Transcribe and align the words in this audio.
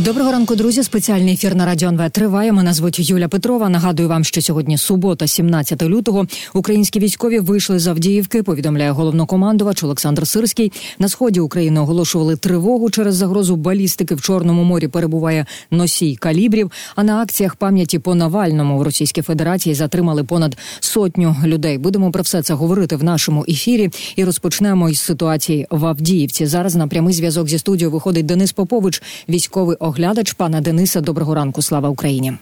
Доброго 0.00 0.32
ранку, 0.32 0.54
друзі. 0.54 0.82
Спеціальний 0.82 1.34
ефір 1.34 1.54
на 1.54 1.66
радіо 1.66 1.88
НВ 1.88 2.10
триває. 2.10 2.52
Мене 2.52 2.72
звуть 2.72 3.10
Юля 3.10 3.28
Петрова. 3.28 3.68
Нагадую 3.68 4.08
вам, 4.08 4.24
що 4.24 4.42
сьогодні 4.42 4.78
субота, 4.78 5.26
17 5.26 5.82
лютого. 5.82 6.26
Українські 6.54 6.98
військові 6.98 7.38
вийшли 7.38 7.78
з 7.78 7.86
Авдіївки. 7.86 8.42
Повідомляє 8.42 8.90
головнокомандувач 8.90 9.84
Олександр 9.84 10.26
Сирський. 10.26 10.72
На 10.98 11.08
сході 11.08 11.40
України 11.40 11.80
оголошували 11.80 12.36
тривогу 12.36 12.90
через 12.90 13.14
загрозу 13.14 13.56
балістики. 13.56 14.14
В 14.14 14.20
Чорному 14.20 14.64
морі 14.64 14.88
перебуває 14.88 15.46
носій 15.70 16.16
калібрів. 16.16 16.70
А 16.96 17.04
на 17.04 17.22
акціях 17.22 17.56
пам'яті 17.56 17.98
по 17.98 18.14
Навальному 18.14 18.78
в 18.78 18.82
Російській 18.82 19.22
Федерації 19.22 19.74
затримали 19.74 20.24
понад 20.24 20.56
сотню 20.80 21.36
людей. 21.44 21.78
Будемо 21.78 22.10
про 22.10 22.22
все 22.22 22.42
це 22.42 22.54
говорити 22.54 22.96
в 22.96 23.04
нашому 23.04 23.44
ефірі 23.48 23.90
і 24.16 24.24
розпочнемо 24.24 24.90
із 24.90 25.00
ситуації 25.00 25.66
в 25.70 25.86
Авдіївці. 25.86 26.46
Зараз 26.46 26.76
на 26.76 26.86
прямий 26.86 27.14
зв'язок 27.14 27.48
зі 27.48 27.58
студією 27.58 27.90
виходить 27.90 28.26
Денис 28.26 28.52
Попович, 28.52 29.02
військовий 29.28 29.76
оглядач 29.84 30.32
пана 30.32 30.60
Дениса. 30.60 31.00
Доброго 31.00 31.34
ранку. 31.34 31.62
Слава 31.62 31.88
Україні. 31.88 32.32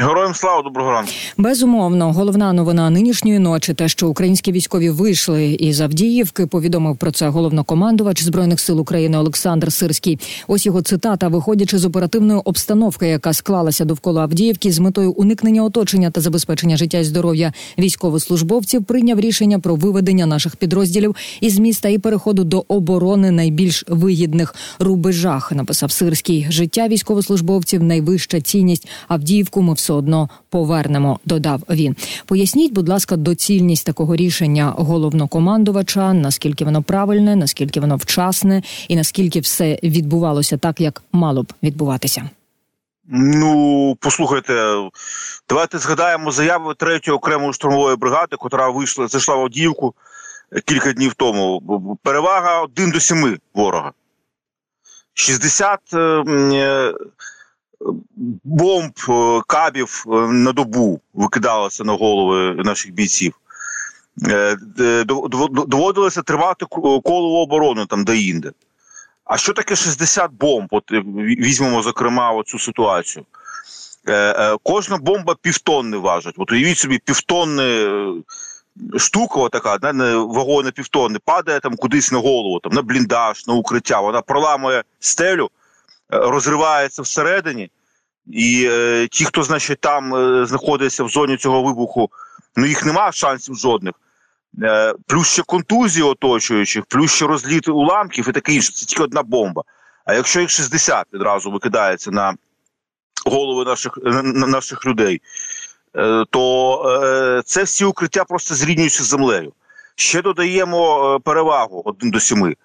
Героям 0.00 0.34
слава 0.34 0.62
доброго 0.62 0.90
ранку. 0.90 1.12
Безумовно, 1.36 2.12
головна 2.12 2.52
новина 2.52 2.90
нинішньої 2.90 3.38
ночі, 3.38 3.74
те, 3.74 3.88
що 3.88 4.08
українські 4.08 4.52
військові 4.52 4.90
вийшли 4.90 5.46
із 5.46 5.80
Авдіївки. 5.80 6.46
Повідомив 6.46 6.96
про 6.96 7.10
це 7.10 7.28
головнокомандувач 7.28 8.22
збройних 8.22 8.60
сил 8.60 8.80
України 8.80 9.18
Олександр 9.18 9.72
Сирський. 9.72 10.18
Ось 10.48 10.66
його 10.66 10.82
цитата, 10.82 11.28
виходячи 11.28 11.78
з 11.78 11.84
оперативної 11.84 12.40
обстановки, 12.44 13.08
яка 13.08 13.32
склалася 13.32 13.84
довкола 13.84 14.22
Авдіївки, 14.22 14.72
з 14.72 14.78
метою 14.78 15.12
уникнення 15.12 15.64
оточення 15.64 16.10
та 16.10 16.20
забезпечення 16.20 16.76
життя 16.76 16.98
і 16.98 17.04
здоров'я 17.04 17.52
військовослужбовців, 17.78 18.84
прийняв 18.84 19.20
рішення 19.20 19.58
про 19.58 19.74
виведення 19.74 20.26
наших 20.26 20.56
підрозділів 20.56 21.16
із 21.40 21.58
міста 21.58 21.88
і 21.88 21.98
переходу 21.98 22.44
до 22.44 22.64
оборони 22.68 23.30
найбільш 23.30 23.84
вигідних 23.88 24.54
рубежах. 24.78 25.52
Написав 25.52 25.90
Сирський 25.90 26.46
життя 26.50 26.88
військовослужбовців 26.88 27.82
найвища 27.82 28.40
цінність. 28.40 28.88
Авдіївку 29.08 29.62
ми 29.62 29.74
все 29.88 29.94
одно 29.94 30.28
повернемо. 30.50 31.20
Додав 31.24 31.60
він. 31.70 31.96
Поясніть, 32.26 32.72
будь 32.72 32.88
ласка, 32.88 33.16
доцільність 33.16 33.86
такого 33.86 34.16
рішення 34.16 34.74
головнокомандувача, 34.76 36.12
наскільки 36.12 36.64
воно 36.64 36.82
правильне, 36.82 37.36
наскільки 37.36 37.80
воно 37.80 37.96
вчасне, 37.96 38.62
і 38.88 38.96
наскільки 38.96 39.40
все 39.40 39.78
відбувалося 39.82 40.56
так, 40.56 40.80
як 40.80 41.02
мало 41.12 41.42
б 41.42 41.52
відбуватися. 41.62 42.30
Ну, 43.10 43.96
послухайте, 44.00 44.54
давайте 45.48 45.78
згадаємо 45.78 46.30
заяву 46.30 46.74
третьої 46.74 47.16
окремої 47.16 47.52
штурмової 47.52 47.96
бригади, 47.96 48.36
яка 48.42 48.68
вийшла 48.68 49.08
зайшла 49.08 49.34
в 49.34 49.40
Авдіївку 49.40 49.94
кілька 50.64 50.92
днів 50.92 51.14
тому. 51.14 51.98
Перевага 52.02 52.62
1 52.62 52.90
до 52.90 53.00
7 53.00 53.38
ворога. 53.54 53.92
60 55.14 55.80
бомб, 58.44 58.92
е, 59.08 59.40
кабів 59.46 60.04
е, 60.06 60.10
на 60.16 60.52
добу 60.52 61.00
викидалося 61.14 61.84
на 61.84 61.92
голови 61.92 62.54
наших 62.54 62.92
бійців. 62.92 63.34
Е, 64.28 64.56
доводилося 65.66 66.22
тривати 66.22 66.66
коло 67.04 67.42
оборони 67.42 67.86
там 67.86 68.04
де-інде. 68.04 68.52
А 69.24 69.36
що 69.36 69.52
таке 69.52 69.76
60 69.76 70.32
бомб? 70.32 70.68
От 70.70 70.84
візьмемо, 70.90 71.82
зокрема, 71.82 72.42
цю 72.46 72.58
ситуацію. 72.58 73.24
Кожна 74.62 74.96
бомба 74.96 75.36
півтонни 75.42 75.96
важить. 75.96 76.34
От 76.38 76.52
уявіть 76.52 76.78
собі, 76.78 76.98
півтонни 77.04 77.88
штука, 78.96 79.48
така, 79.48 79.92
вагона 80.14 80.70
півтонни, 80.70 81.18
падає 81.24 81.60
там 81.60 81.76
кудись 81.76 82.12
на 82.12 82.18
голову, 82.18 82.60
там 82.60 82.72
на 82.72 82.82
бліндаж, 82.82 83.46
на 83.46 83.54
укриття. 83.54 84.00
Вона 84.00 84.22
проламує 84.22 84.82
стелю, 85.00 85.50
розривається 86.08 87.02
всередині, 87.02 87.70
і 88.26 88.68
е, 88.70 89.08
ті, 89.10 89.24
хто 89.24 89.42
значить, 89.42 89.80
там 89.80 90.14
е, 90.14 90.46
знаходиться 90.46 91.04
в 91.04 91.08
зоні 91.08 91.36
цього 91.36 91.62
вибуху, 91.62 92.10
ну 92.56 92.66
їх 92.66 92.86
немає 92.86 93.12
шансів 93.12 93.54
жодних. 93.54 93.94
Е, 94.62 94.94
плюс 95.06 95.28
ще 95.28 95.42
контузії 95.42 96.04
оточуючих, 96.04 96.84
плюс 96.86 97.12
ще 97.12 97.26
розліт 97.26 97.68
уламків 97.68 98.28
і 98.28 98.32
таке 98.32 98.52
інше. 98.52 98.72
Це 98.72 98.86
тільки 98.86 99.02
одна 99.02 99.22
бомба. 99.22 99.62
А 100.04 100.14
якщо 100.14 100.40
їх 100.40 100.50
60 100.50 101.06
відразу 101.12 101.50
викидається 101.50 102.10
на 102.10 102.34
голови 103.26 103.64
наших 103.64 103.98
на 104.04 104.46
наших 104.46 104.86
людей, 104.86 105.22
е, 105.96 106.24
то 106.30 106.82
е, 107.04 107.42
це 107.44 107.62
всі 107.62 107.84
укриття 107.84 108.24
просто 108.24 108.54
зрівнюються 108.54 109.04
з 109.04 109.06
землею. 109.06 109.52
Ще 109.94 110.22
додаємо 110.22 111.14
е, 111.14 111.18
перевагу 111.18 111.82
1 111.84 112.10
до 112.10 112.20
7. 112.20 112.56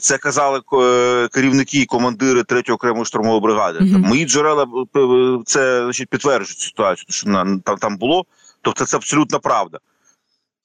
Це 0.00 0.18
казали 0.18 0.60
е, 0.72 1.28
керівники 1.32 1.78
і 1.78 1.86
командири 1.86 2.40
3-ї 2.40 2.72
окремої 2.72 3.04
штурмової 3.04 3.40
бригади. 3.40 3.78
Mm 3.78 3.84
-hmm. 3.84 4.06
Мої 4.06 4.24
джерела 4.26 4.66
е, 4.96 5.42
це 5.44 5.82
значить, 5.82 6.08
підтверджують 6.08 6.60
ситуацію, 6.60 7.06
що 7.08 7.26
там 7.32 7.60
там 7.60 7.96
було. 7.96 8.24
Тобто 8.62 8.84
це 8.84 8.96
абсолютна 8.96 9.38
правда. 9.38 9.78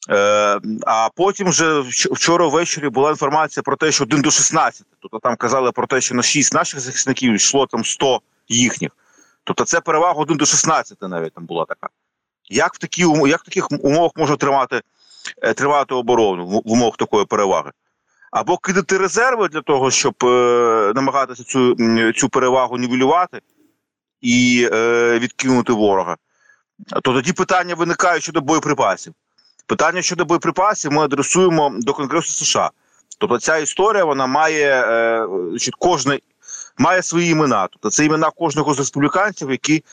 Е, 0.09 0.59
А 0.87 1.09
потім 1.15 1.49
вже 1.49 1.79
вчора 2.11 2.47
ввечері 2.47 2.89
була 2.89 3.09
інформація 3.09 3.63
про 3.63 3.75
те, 3.75 3.91
що 3.91 4.03
1 4.03 4.21
до 4.21 4.31
16. 4.31 4.87
Тобто 4.99 5.19
там 5.19 5.35
казали 5.35 5.71
про 5.71 5.87
те, 5.87 6.01
що 6.01 6.15
на 6.15 6.23
6 6.23 6.53
наших 6.53 6.79
захисників 6.79 7.33
йшло 7.33 7.65
там 7.65 7.85
100 7.85 8.21
їхніх. 8.47 8.91
Тобто 9.43 9.65
це 9.65 9.81
перевага 9.81 10.13
1 10.13 10.37
до 10.37 10.45
16 10.45 10.97
навіть 11.01 11.33
там 11.33 11.45
була 11.45 11.65
така. 11.65 11.89
Як 12.49 12.73
в 12.73 12.77
такі 12.77 13.01
як 13.27 13.41
в 13.41 13.45
таких 13.45 13.71
умовах 13.71 14.11
можна 14.15 14.35
тримати 14.35 14.81
тривати 15.55 15.95
оборону 15.95 16.47
в 16.47 16.71
умовах 16.71 16.97
такої 16.97 17.25
переваги? 17.25 17.71
Або 18.31 18.57
кидати 18.57 18.97
резерви 18.97 19.47
для 19.47 19.61
того, 19.61 19.91
щоб 19.91 20.13
е, 20.23 20.91
намагатися 20.95 21.43
цю 21.43 21.75
цю 22.15 22.29
перевагу 22.29 22.77
нівелювати 22.77 23.41
і 24.21 24.69
е, 24.73 25.19
відкинути 25.19 25.73
ворога. 25.73 26.17
То 26.91 27.13
тоді 27.13 27.33
питання 27.33 27.75
виникають 27.75 28.23
щодо 28.23 28.41
боєприпасів. 28.41 29.13
Питання 29.65 30.01
щодо 30.01 30.25
боєприпасів 30.25 30.91
ми 30.91 31.01
адресуємо 31.03 31.71
до 31.79 31.93
Конгресу 31.93 32.45
США. 32.45 32.69
Тобто 33.17 33.39
ця 33.39 33.57
історія 33.57 34.05
вона 34.05 34.27
має 34.27 34.85
е, 34.85 35.27
кожна 35.79 36.19
має 36.77 37.03
свої 37.03 37.31
імена. 37.31 37.67
Тобто 37.71 37.89
це 37.89 38.05
імена 38.05 38.29
кожного 38.29 38.73
з 38.73 38.79
республіканців, 38.79 39.51
які 39.51 39.83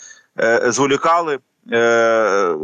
е, 0.41 0.72
зволікали, 0.72 1.38
е, 1.72 2.54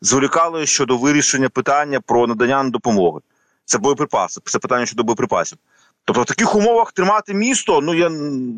зволікали 0.00 0.66
щодо 0.66 0.96
вирішення 0.96 1.48
питання 1.48 2.00
про 2.00 2.26
надання 2.26 2.64
допомоги 2.64 3.20
це 3.64 3.78
боєприпаси. 3.78 4.40
Це 4.44 4.58
питання 4.58 4.86
щодо 4.86 5.02
боєприпасів. 5.02 5.58
Тобто 6.04 6.22
в 6.22 6.24
таких 6.24 6.54
умовах 6.54 6.92
тримати 6.92 7.34
місто 7.34 7.80
ну 7.80 7.94
є 7.94 8.10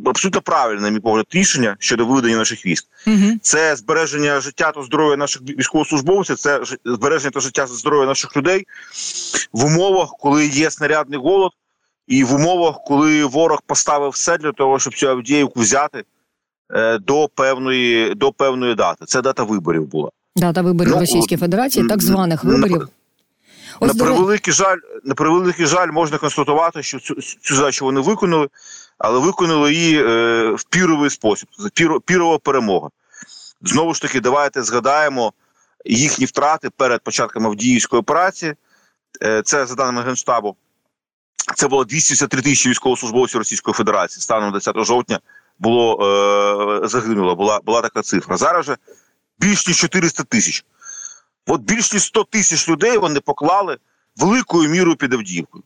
абсолютно 0.07 0.41
правильне, 0.41 0.83
на 0.83 0.91
мій 0.91 1.01
погляд, 1.01 1.27
рішення 1.31 1.77
щодо 1.79 2.07
виведення 2.07 2.37
наших 2.37 2.67
військ. 2.67 2.87
Угу. 3.07 3.39
Це 3.43 3.77
збереження 3.77 4.41
життя 4.41 4.73
та 4.73 4.83
здоров'я 4.83 5.17
наших 5.17 5.43
військовослужбовців, 5.43 6.37
це 6.37 6.61
збереження 6.85 7.31
та 7.31 7.41
життя 7.41 7.67
та 7.67 7.75
здоров'я 7.75 8.07
наших 8.07 8.37
людей 8.37 8.67
в 9.53 9.65
умовах, 9.65 10.09
коли 10.21 10.47
є 10.47 10.71
снарядний 10.71 11.19
голод, 11.19 11.53
і 12.07 12.25
в 12.25 12.35
умовах, 12.35 12.77
коли 12.87 13.25
ворог 13.25 13.63
поставив 13.67 14.11
все 14.11 14.39
для 14.39 14.53
того, 14.53 14.79
щоб 14.79 14.95
цю 14.95 15.09
Авдіївку 15.09 15.61
взяти 15.61 16.05
е, 16.75 16.99
до 16.99 17.29
певної 17.35 18.15
до 18.15 18.33
певної 18.33 18.75
дати. 18.75 19.05
Це 19.05 19.23
дата 19.23 19.43
виборів 19.43 19.87
була. 19.87 20.11
Дата 20.37 20.63
виборів 20.63 20.93
ну, 20.93 21.01
Російської 21.01 21.39
Федерації, 21.39 21.87
так 21.87 22.03
званих 22.03 22.45
виборів. 22.45 22.89
Ось 23.81 23.95
на 23.95 24.05
превеликий 24.05 24.53
жаль, 24.53 24.77
на 25.05 25.15
превеликий 25.15 25.67
жаль, 25.67 25.91
можна 25.91 26.19
констатувати, 26.19 26.83
що 26.83 27.01
цю 27.01 27.15
цю 27.23 27.57
задачу 27.57 27.85
вони 27.85 28.01
виконали, 28.01 28.49
але 28.99 29.19
виконали 29.19 29.75
її 29.75 30.03
е, 30.03 30.51
в 30.51 30.65
піровий 30.65 31.11
спосіб. 31.11 31.49
Пір, 31.75 32.01
пірова 32.01 32.39
перемога. 32.39 32.89
Знову 33.63 33.95
ж 33.95 34.03
таки, 34.03 34.21
давайте 34.21 34.63
згадаємо 34.63 35.33
їхні 35.85 36.27
втрати 36.27 36.71
перед 36.71 37.03
початком 37.03 37.47
Авдіївської 37.47 38.01
операції. 38.01 38.55
Е, 39.23 39.43
це 39.43 39.67
за 39.67 39.75
даними 39.75 40.03
Генштабу. 40.03 40.57
Це 41.55 41.69
було 41.69 41.85
253 41.85 42.43
тисячі 42.43 42.71
військовослужбовців 42.71 43.39
Російської 43.39 43.75
Федерації. 43.75 44.23
Станом 44.23 44.53
10 44.53 44.85
жовтня 44.85 45.21
було 45.59 45.99
е, 46.85 46.89
загинуло. 46.89 47.37
Була 47.37 47.61
була 47.61 47.83
така 47.83 48.03
цифра. 48.03 48.37
Зараз 48.37 48.67
же 48.67 48.77
більш 49.39 49.67
ніж 49.67 49.77
400 49.77 50.25
тисяч. 50.25 50.65
От 51.47 51.61
більш 51.61 51.93
ніж 51.93 52.03
100 52.03 52.25
тисяч 52.25 52.69
людей 52.69 52.99
вони 52.99 53.21
поклали 53.21 53.79
великою 54.17 54.71
мірою 54.71 54.97
під 54.97 55.15
Авдіївкою. 55.15 55.65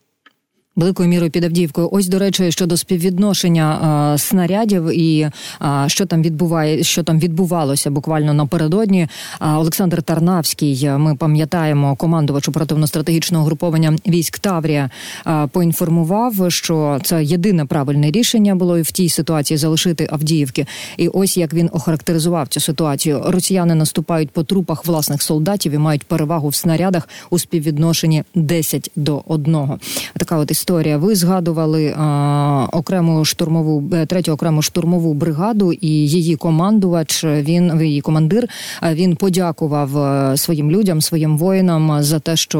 Великою 0.75 1.09
мірою 1.09 1.31
під 1.31 1.43
Авдіївкою. 1.43 1.89
Ось 1.91 2.07
до 2.07 2.19
речі, 2.19 2.51
щодо 2.51 2.77
співвідношення 2.77 3.63
а, 3.63 4.17
снарядів 4.17 4.99
і 4.99 5.29
а, 5.59 5.89
що 5.89 6.05
там 6.05 6.21
відбуває, 6.21 6.83
що 6.83 7.03
там 7.03 7.19
відбувалося 7.19 7.89
буквально 7.91 8.33
напередодні. 8.33 9.07
А, 9.39 9.59
Олександр 9.59 10.03
Тарнавський, 10.03 10.89
ми 10.97 11.15
пам'ятаємо, 11.15 11.95
командувач 11.95 12.47
оперативно-стратегічного 12.47 13.45
груповання 13.45 13.97
військ 14.07 14.39
Таврія 14.39 14.89
а, 15.23 15.47
поінформував, 15.47 16.51
що 16.51 16.99
це 17.03 17.23
єдине 17.23 17.65
правильне 17.65 18.11
рішення 18.11 18.55
було 18.55 18.81
в 18.81 18.91
тій 18.91 19.09
ситуації 19.09 19.57
залишити 19.57 20.07
Авдіївки. 20.11 20.65
І 20.97 21.07
ось 21.07 21.37
як 21.37 21.53
він 21.53 21.69
охарактеризував 21.73 22.47
цю 22.47 22.59
ситуацію. 22.59 23.23
Росіяни 23.25 23.75
наступають 23.75 24.29
по 24.29 24.43
трупах 24.43 24.85
власних 24.85 25.21
солдатів 25.21 25.71
і 25.71 25.77
мають 25.77 26.03
перевагу 26.03 26.49
в 26.49 26.55
снарядах 26.55 27.09
у 27.29 27.39
співвідношенні 27.39 28.23
10 28.35 28.91
до 28.95 29.23
1. 29.27 29.69
Така 30.17 30.37
от 30.37 30.51
історія 30.51 30.70
історія. 30.71 30.97
Ви 30.97 31.15
згадували 31.15 31.95
а, 31.97 32.67
окрему 32.71 33.25
штурмову 33.25 33.83
е, 33.93 34.05
третю 34.05 34.31
окрему 34.31 34.61
штурмову 34.61 35.13
бригаду 35.13 35.73
і 35.73 35.87
її 35.87 36.35
командувач. 36.35 37.23
Він 37.23 37.81
її 37.81 38.01
командир. 38.01 38.47
Він 38.91 39.15
подякував 39.15 39.97
е, 39.97 40.37
своїм 40.37 40.71
людям, 40.71 41.01
своїм 41.01 41.37
воїнам 41.37 42.03
за 42.03 42.19
те, 42.19 42.35
що 42.35 42.59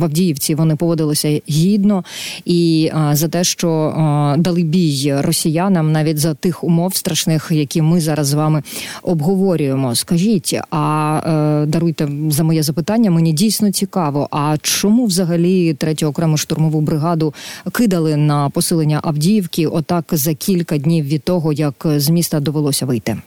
в 0.00 0.04
Авдіївці 0.04 0.54
вони 0.54 0.76
поводилися 0.76 1.40
гідно, 1.50 2.04
і 2.44 2.90
за 3.12 3.28
те, 3.28 3.44
що 3.44 3.94
дали 4.38 4.62
бій 4.62 5.14
росіянам 5.18 5.92
навіть 5.92 6.18
за 6.18 6.34
тих 6.34 6.64
умов 6.64 6.94
страшних, 6.94 7.48
які 7.50 7.82
ми 7.82 8.00
зараз 8.00 8.26
з 8.26 8.32
вами 8.32 8.62
обговорюємо. 9.02 9.94
Скажіть, 9.94 10.60
а 10.70 11.20
е, 11.26 11.66
даруйте 11.66 12.08
за 12.28 12.44
моє 12.44 12.62
запитання, 12.62 13.10
мені 13.10 13.32
дійсно 13.32 13.72
цікаво. 13.72 14.28
А 14.30 14.56
чому 14.62 15.06
взагалі 15.06 15.74
третю 15.74 16.06
окрему 16.06 16.36
штурмову 16.36 16.80
бригаду 16.80 17.31
кидали 17.72 18.16
на 18.16 18.50
посилення 18.50 19.00
Авдіївки? 19.02 19.66
Отак 19.66 20.04
за 20.10 20.34
кілька 20.34 20.78
днів 20.78 21.04
від 21.04 21.22
того, 21.22 21.52
як 21.52 21.74
з 21.84 22.08
міста 22.08 22.40
довелося 22.40 22.86
вийти? 22.86 23.22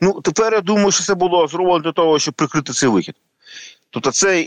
Ну 0.00 0.20
тепер 0.20 0.54
я 0.54 0.60
думаю, 0.60 0.90
що 0.90 1.04
це 1.04 1.14
було 1.14 1.48
зроблено 1.48 1.78
для 1.78 1.92
того, 1.92 2.18
щоб 2.18 2.34
прикрити 2.34 2.72
цей 2.72 2.88
вихід. 2.88 3.14
Тобто, 3.90 4.10
це 4.10 4.46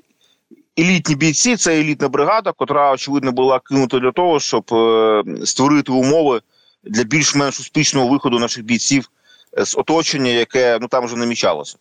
елітні 0.80 1.16
бійці, 1.16 1.56
це 1.56 1.80
елітна 1.80 2.10
бригада, 2.10 2.52
котра 2.52 2.92
очевидно 2.92 3.32
була 3.32 3.60
кинута 3.60 4.00
для 4.00 4.12
того, 4.12 4.40
щоб 4.40 4.74
е, 4.74 5.24
створити 5.46 5.92
умови 5.92 6.42
для 6.84 7.04
більш-менш 7.04 7.60
успішного 7.60 8.08
виходу 8.08 8.40
наших 8.40 8.64
бійців 8.64 9.10
е, 9.58 9.66
з 9.66 9.78
оточення, 9.78 10.32
яке 10.32 10.78
ну 10.82 10.88
там 10.88 11.06
вже 11.06 11.16
намічалося. 11.16 11.78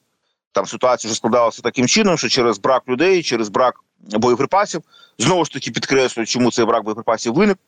Там 0.53 0.67
ситуація 0.67 1.09
вже 1.09 1.17
складалася 1.17 1.63
таким 1.63 1.89
чином, 1.89 2.19
що 2.19 2.29
через 2.29 2.59
брак 2.59 2.83
людей, 2.89 3.23
через 3.23 3.49
брак 3.49 3.75
боєприпасів, 4.01 4.83
знову 5.19 5.45
ж 5.45 5.53
таки 5.53 5.71
підкреслюю, 5.71 6.27
чому 6.27 6.51
цей 6.51 6.65
брак 6.65 6.85
боєприпасів 6.85 7.35
виник. 7.35 7.59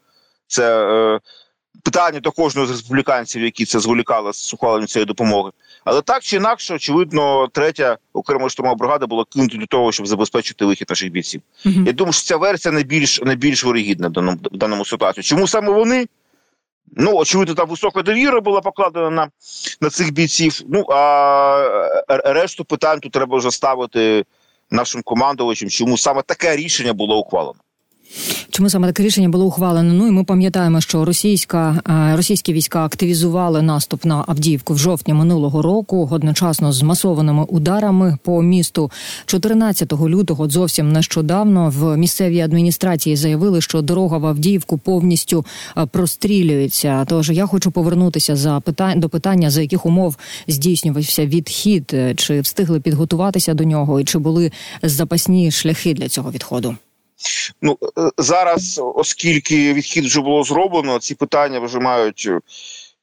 Це 0.46 0.86
е, 0.86 1.20
питання 1.82 2.20
до 2.20 2.30
кожного 2.30 2.66
з 2.66 2.70
республіканців, 2.70 3.42
які 3.42 3.64
це 3.64 3.80
зволікали 3.80 4.32
з 4.32 4.54
ухваленням 4.54 4.86
цієї 4.86 5.06
допомоги. 5.06 5.50
Але 5.84 6.02
так 6.02 6.22
чи 6.22 6.36
інакше, 6.36 6.74
очевидно, 6.74 7.48
третя 7.48 7.98
окрема 8.12 8.48
штурмова 8.48 8.76
бригада 8.76 9.06
була 9.06 9.24
кинута 9.24 9.56
для 9.56 9.66
того, 9.66 9.92
щоб 9.92 10.06
забезпечити 10.06 10.64
вихід 10.64 10.90
наших 10.90 11.10
бійців. 11.10 11.40
Uh 11.64 11.78
-huh. 11.78 11.86
Я 11.86 11.92
думаю, 11.92 12.12
що 12.12 12.24
ця 12.24 12.36
версія 12.36 12.72
найбільш 12.72 13.20
найбільш 13.20 13.64
вирогідна 13.64 14.08
в 14.08 14.12
даному, 14.12 14.38
в 14.52 14.56
даному 14.56 14.84
ситуації. 14.84 15.24
Чому 15.24 15.48
саме 15.48 15.72
вони? 15.72 16.06
Ну, 16.96 17.16
очевидно, 17.16 17.54
там 17.54 17.68
висока 17.68 18.02
довіра 18.02 18.40
була 18.40 18.60
покладена 18.60 19.10
на 19.10 19.30
на 19.80 19.90
цих 19.90 20.12
бійців. 20.12 20.60
Ну 20.68 20.86
а 20.90 22.02
решту 22.08 22.64
питань 22.64 23.00
тут 23.00 23.12
треба 23.12 23.38
вже 23.38 23.50
ставити 23.50 24.24
нашим 24.72 25.02
командувачем, 25.02 25.70
чому 25.70 25.98
саме 25.98 26.22
таке 26.22 26.56
рішення 26.56 26.92
було 26.92 27.18
ухвалено. 27.18 27.60
Чому 28.50 28.70
саме 28.70 28.86
таке 28.86 29.02
рішення 29.02 29.28
було 29.28 29.44
ухвалено? 29.44 29.94
Ну 29.94 30.06
і 30.06 30.10
ми 30.10 30.24
пам'ятаємо, 30.24 30.80
що 30.80 31.04
російська 31.04 31.82
е, 31.88 32.16
російські 32.16 32.52
війська 32.52 32.84
активізували 32.84 33.62
наступ 33.62 34.04
на 34.04 34.24
Авдіївку 34.26 34.74
в 34.74 34.78
жовтні 34.78 35.14
минулого 35.14 35.62
року, 35.62 36.08
одночасно 36.10 36.72
з 36.72 36.82
масованими 36.82 37.44
ударами 37.44 38.18
по 38.22 38.42
місту 38.42 38.90
14 39.26 39.92
лютого. 39.92 40.48
Зовсім 40.48 40.92
нещодавно 40.92 41.72
в 41.76 41.96
місцевій 41.96 42.40
адміністрації 42.40 43.16
заявили, 43.16 43.60
що 43.60 43.82
дорога 43.82 44.18
в 44.18 44.26
Авдіївку 44.26 44.78
повністю 44.78 45.46
е, 45.76 45.86
прострілюється. 45.86 47.04
Тож 47.04 47.30
я 47.30 47.46
хочу 47.46 47.70
повернутися 47.70 48.36
за 48.36 48.60
питань 48.60 49.00
до 49.00 49.08
питання, 49.08 49.50
за 49.50 49.62
яких 49.62 49.86
умов 49.86 50.16
здійснювався 50.48 51.26
відхід, 51.26 51.94
чи 52.16 52.40
встигли 52.40 52.80
підготуватися 52.80 53.54
до 53.54 53.64
нього, 53.64 54.00
і 54.00 54.04
чи 54.04 54.18
були 54.18 54.52
запасні 54.82 55.50
шляхи 55.50 55.94
для 55.94 56.08
цього 56.08 56.30
відходу. 56.30 56.76
Ну 57.62 57.78
е, 57.98 58.10
зараз, 58.18 58.80
оскільки 58.94 59.74
відхід 59.74 60.04
вже 60.04 60.20
було 60.20 60.44
зроблено, 60.44 60.98
ці 60.98 61.14
питання 61.14 61.60
вже 61.60 61.78
мають, 61.78 62.26
е, 62.28 62.40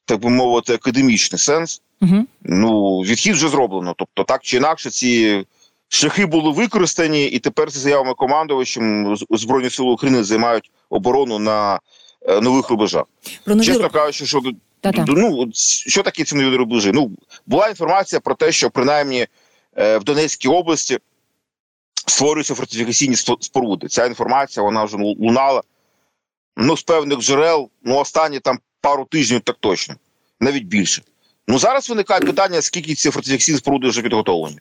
так 0.05 0.21
би 0.21 0.29
мовити, 0.29 0.73
академічний 0.73 1.39
сенс. 1.39 1.81
Угу. 2.01 2.25
Ну, 2.43 2.99
відхід 2.99 3.33
вже 3.33 3.49
зроблено. 3.49 3.95
Тобто, 3.97 4.23
так 4.23 4.41
чи 4.43 4.57
інакше, 4.57 4.89
ці 4.89 5.43
шляхи 5.89 6.25
були 6.25 6.51
використані, 6.51 7.25
і 7.25 7.39
тепер 7.39 7.69
за 7.69 7.79
заявами 7.79 8.13
командувачем 8.13 9.15
Збройні 9.29 9.69
Сили 9.69 9.89
України 9.89 10.23
займають 10.23 10.71
оборону 10.89 11.39
на 11.39 11.79
е, 12.21 12.41
нових 12.41 12.69
рубежах. 12.69 13.03
Про 13.43 13.55
нові... 13.55 13.65
Чесно 13.65 13.89
кажучи, 13.89 14.25
що 14.25 14.41
Та-та. 14.81 15.05
ну 15.07 15.49
що 15.53 16.03
таке 16.03 16.23
ці 16.23 16.35
нові 16.35 16.55
рубежі? 16.55 16.91
Ну 16.93 17.11
була 17.47 17.67
інформація 17.67 18.19
про 18.19 18.35
те, 18.35 18.51
що 18.51 18.69
принаймні 18.69 19.27
в 19.75 20.03
Донецькій 20.03 20.49
області 20.49 20.97
створюються 22.09 22.55
фортифікаційні 22.55 23.15
споруди. 23.39 23.87
Ця 23.87 24.05
інформація 24.05 24.63
вона 24.63 24.83
вже 24.83 24.97
лунала 24.97 25.61
ну, 26.57 26.77
з 26.77 26.83
певних 26.83 27.19
джерел, 27.19 27.69
ну 27.83 27.97
останні 27.97 28.39
там 28.39 28.59
пару 28.81 29.05
тижнів 29.05 29.41
так 29.41 29.57
точно, 29.59 29.95
навіть 30.39 30.63
більше. 30.63 31.01
Ну 31.47 31.59
зараз 31.59 31.89
виникає 31.89 32.19
питання, 32.21 32.61
скільки 32.61 32.95
ці 32.95 33.11
фортифікаційні 33.11 33.57
споруди 33.57 33.87
вже 33.87 34.01
підготовлені. 34.01 34.59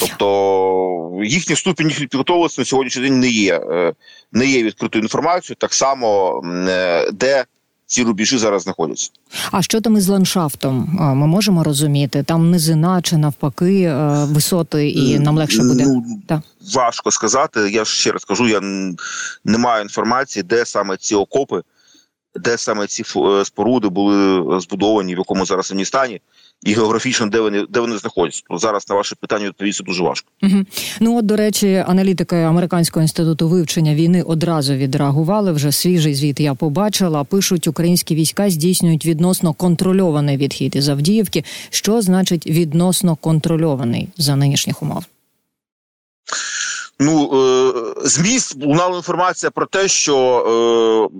Тобто 0.00 1.20
їхній 1.24 1.56
ступінь 1.56 1.88
їхньої 1.88 2.08
підготовленості 2.08 2.60
на 2.60 2.64
сьогоднішній 2.64 3.02
день 3.02 3.20
не 3.20 3.28
є 3.28 3.58
е, 3.58 3.94
не 4.32 4.46
є 4.46 4.62
відкритою 4.62 5.02
інформацією, 5.02 5.56
так 5.56 5.74
само 5.74 6.40
е, 6.68 7.10
де 7.10 7.44
ці 7.92 8.02
рубежі 8.02 8.38
зараз 8.38 8.62
знаходяться. 8.62 9.10
А 9.50 9.62
що 9.62 9.80
там 9.80 9.96
із 9.96 10.08
ландшафтом? 10.08 10.98
Ми 11.00 11.26
можемо 11.26 11.64
розуміти 11.64 12.22
там 12.22 12.50
низина 12.50 13.02
чи 13.02 13.16
навпаки 13.16 13.82
е, 13.82 14.24
висоти, 14.24 14.90
і 14.90 15.18
нам 15.18 15.38
легше 15.38 15.62
буде 15.62 15.84
ну, 15.86 16.04
так. 16.28 16.40
важко 16.74 17.10
сказати. 17.10 17.70
Я 17.70 17.84
ще 17.84 18.12
раз 18.12 18.24
кажу, 18.24 18.48
я 18.48 18.60
не 19.44 19.58
маю 19.58 19.82
інформації, 19.82 20.42
де 20.42 20.66
саме 20.66 20.96
ці 20.96 21.14
окопи, 21.14 21.62
де 22.34 22.58
саме 22.58 22.86
ці 22.86 23.02
е, 23.16 23.44
споруди 23.44 23.88
були 23.88 24.60
збудовані, 24.60 25.14
в 25.14 25.18
якому 25.18 25.46
зараз 25.46 25.70
вони 25.70 25.84
стані 25.84 26.20
і 26.62 26.74
географічно, 26.74 27.26
де 27.26 27.40
вони 27.40 27.66
де 27.68 27.80
вони 27.80 27.98
знаходяться. 27.98 28.42
Ну, 28.50 28.58
зараз 28.58 28.88
на 28.88 28.94
ваше 28.94 29.14
питання 29.14 29.46
відповісти 29.46 29.84
дуже 29.84 30.02
важко. 30.02 30.28
Угу. 30.42 30.64
Ну 31.00 31.18
от 31.18 31.26
до 31.26 31.36
речі, 31.36 31.84
аналітики 31.86 32.36
американського 32.36 33.02
інституту 33.02 33.48
вивчення 33.48 33.94
війни 33.94 34.22
одразу 34.22 34.74
відреагували. 34.74 35.52
Вже 35.52 35.72
свіжий 35.72 36.14
звіт 36.14 36.40
я 36.40 36.54
побачила. 36.54 37.24
Пишуть, 37.24 37.66
українські 37.66 38.14
війська 38.14 38.50
здійснюють 38.50 39.06
відносно 39.06 39.52
контрольований 39.52 40.36
відхід 40.36 40.76
із 40.76 40.88
Авдіївки. 40.88 41.44
Що 41.70 42.02
значить 42.02 42.46
відносно 42.46 43.16
контрольований 43.16 44.08
за 44.16 44.36
нинішніх 44.36 44.82
умов? 44.82 45.04
Ну, 47.00 47.30
е, 48.04 48.08
з 48.08 48.54
лунала 48.60 48.96
інформація 48.96 49.50
про 49.50 49.66
те, 49.66 49.88
що 49.88 51.08
е, 51.12 51.18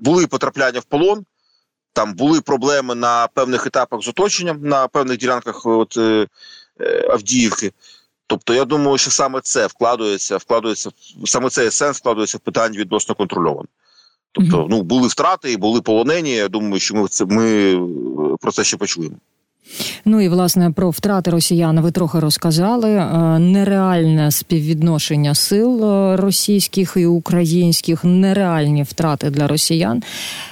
були 0.00 0.26
потрапляння 0.26 0.80
в 0.80 0.84
полон 0.84 1.24
там 1.92 2.14
були 2.14 2.40
проблеми 2.40 2.94
на 2.94 3.28
певних 3.34 3.66
етапах 3.66 4.02
з 4.02 4.08
оточенням, 4.08 4.58
на 4.62 4.88
певних 4.88 5.18
ділянках 5.18 5.66
от, 5.66 5.96
е, 5.96 6.26
е, 6.80 7.08
Авдіївки. 7.10 7.72
Тобто, 8.26 8.54
я 8.54 8.64
думаю, 8.64 8.98
що 8.98 9.10
саме 9.10 9.40
це 9.40 9.66
вкладується, 9.66 10.36
вкладується 10.36 10.90
саме 11.24 11.50
цей 11.50 11.70
сенс 11.70 11.98
вкладується 11.98 12.38
в 12.38 12.40
питання 12.40 12.78
відносно 12.78 13.14
контрольовано. 13.14 13.68
Тобто, 14.32 14.66
ну 14.70 14.82
були 14.82 15.08
втрати 15.08 15.52
і 15.52 15.56
були 15.56 15.80
полонені. 15.80 16.30
Я 16.30 16.48
думаю, 16.48 16.80
що 16.80 16.94
ми 16.94 17.08
це 17.08 17.24
ми 17.24 17.76
про 18.40 18.52
це 18.52 18.64
ще 18.64 18.76
почуємо. 18.76 19.16
Ну 20.04 20.20
і 20.20 20.28
власне 20.28 20.70
про 20.70 20.90
втрати 20.90 21.30
росіян 21.30 21.80
ви 21.80 21.90
трохи 21.90 22.20
розказали. 22.20 22.90
Е, 22.90 23.38
нереальне 23.38 24.30
співвідношення 24.30 25.34
сил 25.34 25.84
е, 25.84 26.16
російських 26.16 26.92
і 26.96 27.06
українських, 27.06 28.04
нереальні 28.04 28.82
втрати 28.82 29.30
для 29.30 29.46
росіян. 29.46 30.02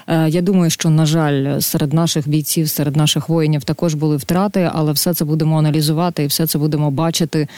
Е, 0.06 0.28
я 0.28 0.40
думаю, 0.40 0.70
що 0.70 0.90
на 0.90 1.06
жаль, 1.06 1.60
серед 1.60 1.92
наших 1.92 2.28
бійців, 2.28 2.68
серед 2.68 2.96
наших 2.96 3.28
воїнів 3.28 3.64
також 3.64 3.94
були 3.94 4.16
втрати, 4.16 4.70
але 4.74 4.92
все 4.92 5.14
це 5.14 5.24
будемо 5.24 5.58
аналізувати 5.58 6.24
і 6.24 6.26
все 6.26 6.46
це 6.46 6.58
будемо 6.58 6.90
бачити. 6.90 7.48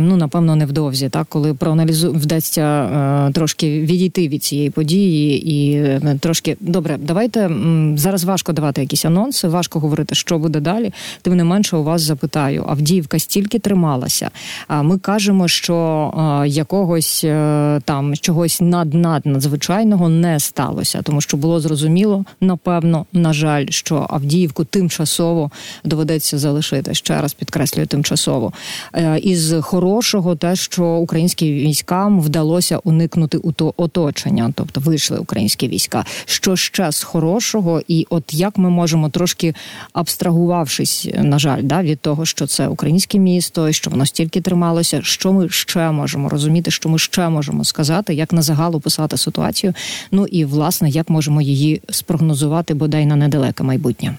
Ну 0.00 0.16
напевно, 0.16 0.56
невдовзі, 0.56 1.08
так 1.08 1.26
коли 1.28 1.54
проаналізу 1.54 2.12
вдасться 2.12 3.30
трошки 3.34 3.80
відійти 3.80 4.28
від 4.28 4.44
цієї 4.44 4.70
події, 4.70 5.50
і 5.50 6.00
трошки 6.20 6.56
добре, 6.60 6.98
давайте 7.00 7.50
зараз 7.94 8.24
важко 8.24 8.52
давати 8.52 8.80
якісь 8.80 9.04
анонси, 9.04 9.48
важко 9.48 9.80
говорити, 9.80 10.14
що 10.14 10.38
буде 10.38 10.60
далі 10.60 10.77
далі. 10.78 10.92
Тим 11.22 11.36
не 11.36 11.44
менше, 11.44 11.76
у 11.76 11.84
вас 11.84 12.02
запитаю, 12.02 12.64
Авдіївка 12.68 13.18
стільки 13.18 13.58
трималася. 13.58 14.30
А 14.68 14.82
ми 14.82 14.98
кажемо, 14.98 15.48
що 15.48 16.44
якогось 16.46 17.24
е, 17.24 17.80
там 17.84 18.16
чогось 18.16 18.60
над-над 18.60 19.26
надзвичайного 19.26 20.08
не 20.08 20.40
сталося, 20.40 21.02
тому 21.02 21.20
що 21.20 21.36
було 21.36 21.60
зрозуміло, 21.60 22.24
напевно, 22.40 23.06
на 23.12 23.32
жаль, 23.32 23.66
що 23.70 24.06
Авдіївку 24.10 24.64
тимчасово 24.64 25.50
доведеться 25.84 26.38
залишити. 26.38 26.94
Ще 26.94 27.20
раз 27.20 27.34
підкреслюю 27.34 27.86
тимчасово. 27.86 28.52
Е, 28.94 29.18
із 29.18 29.54
хорошого, 29.60 30.36
те, 30.36 30.56
що 30.56 30.84
українським 30.86 31.48
військам 31.48 32.20
вдалося 32.20 32.78
уникнути 32.84 33.38
оточення, 33.76 34.52
тобто 34.54 34.80
вийшли 34.80 35.18
українські 35.18 35.68
війська. 35.68 36.04
Що 36.24 36.56
ще 36.56 36.92
з 36.92 37.02
хорошого, 37.02 37.82
і 37.88 38.06
от 38.10 38.34
як 38.34 38.58
ми 38.58 38.70
можемо 38.70 39.08
трошки 39.08 39.54
абстрагувати 39.92 40.67
абстрагувавшись, 40.68 41.08
на 41.14 41.38
жаль, 41.38 41.62
да, 41.62 41.82
від 41.82 42.00
того, 42.00 42.26
що 42.26 42.46
це 42.46 42.68
українське 42.68 43.18
місто, 43.18 43.72
що 43.72 43.90
воно 43.90 44.06
стільки 44.06 44.40
трималося. 44.40 45.00
Що 45.02 45.32
ми 45.32 45.48
ще 45.48 45.90
можемо 45.90 46.28
розуміти, 46.28 46.70
що 46.70 46.88
ми 46.88 46.98
ще 46.98 47.28
можемо 47.28 47.64
сказати, 47.64 48.14
як 48.14 48.32
на 48.32 48.42
загал 48.42 48.76
описати 48.76 49.16
ситуацію? 49.16 49.74
Ну 50.10 50.26
і 50.26 50.44
власне 50.44 50.88
як 50.88 51.08
можемо 51.08 51.42
її 51.42 51.82
спрогнозувати 51.90 52.74
бодай 52.74 53.06
на 53.06 53.16
недалеке 53.16 53.62
майбутнє. 53.62 54.18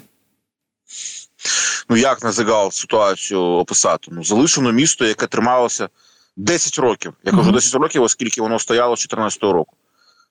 Ну 1.89 1.97
як 1.97 2.23
на 2.23 2.31
загал 2.31 2.71
ситуацію 2.71 3.41
описати? 3.41 4.11
Ну 4.11 4.23
залишено 4.23 4.71
місто, 4.71 5.05
яке 5.05 5.27
трималося 5.27 5.89
10 6.37 6.79
років. 6.79 7.13
Я 7.25 7.31
кажу 7.31 7.51
10 7.51 7.75
років, 7.75 8.03
оскільки 8.03 8.41
воно 8.41 8.59
стояло 8.59 8.95
з 8.95 8.99
14 8.99 9.43
року. 9.43 9.75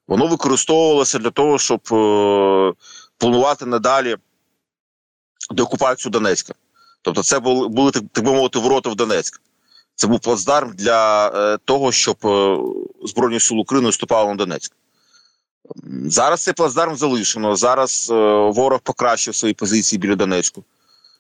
Воно 0.09 0.27
використовувалося 0.27 1.19
для 1.19 1.31
того, 1.31 1.59
щоб 1.59 1.81
е, 1.93 2.73
планувати 3.19 3.67
надалі 3.67 4.17
деокупацію 5.51 6.11
Донецька. 6.11 6.55
Тобто, 7.03 7.23
це 7.23 7.39
були, 7.39 7.69
були 7.69 7.91
так 7.91 8.25
би 8.25 8.33
мовити, 8.33 8.59
ворота 8.59 8.91
в 8.91 8.95
Донецьк. 8.95 9.41
Це 9.95 10.07
був 10.07 10.21
плацдарм 10.21 10.73
для 10.75 11.29
е, 11.29 11.59
того, 11.65 11.93
щоб 11.93 12.17
е, 12.25 12.59
Збройні 13.05 13.41
сили 13.41 13.61
України 13.61 13.89
вступали 13.89 14.29
на 14.29 14.35
Донецьк. 14.35 14.73
Зараз 16.05 16.43
цей 16.43 16.55
плацдарм 16.55 16.97
залишено. 16.97 17.57
Зараз 17.57 18.09
е, 18.11 18.15
ворог 18.51 18.81
покращив 18.81 19.35
свої 19.35 19.55
позиції 19.55 19.99
біля 19.99 20.17
Донецьку. 20.17 20.65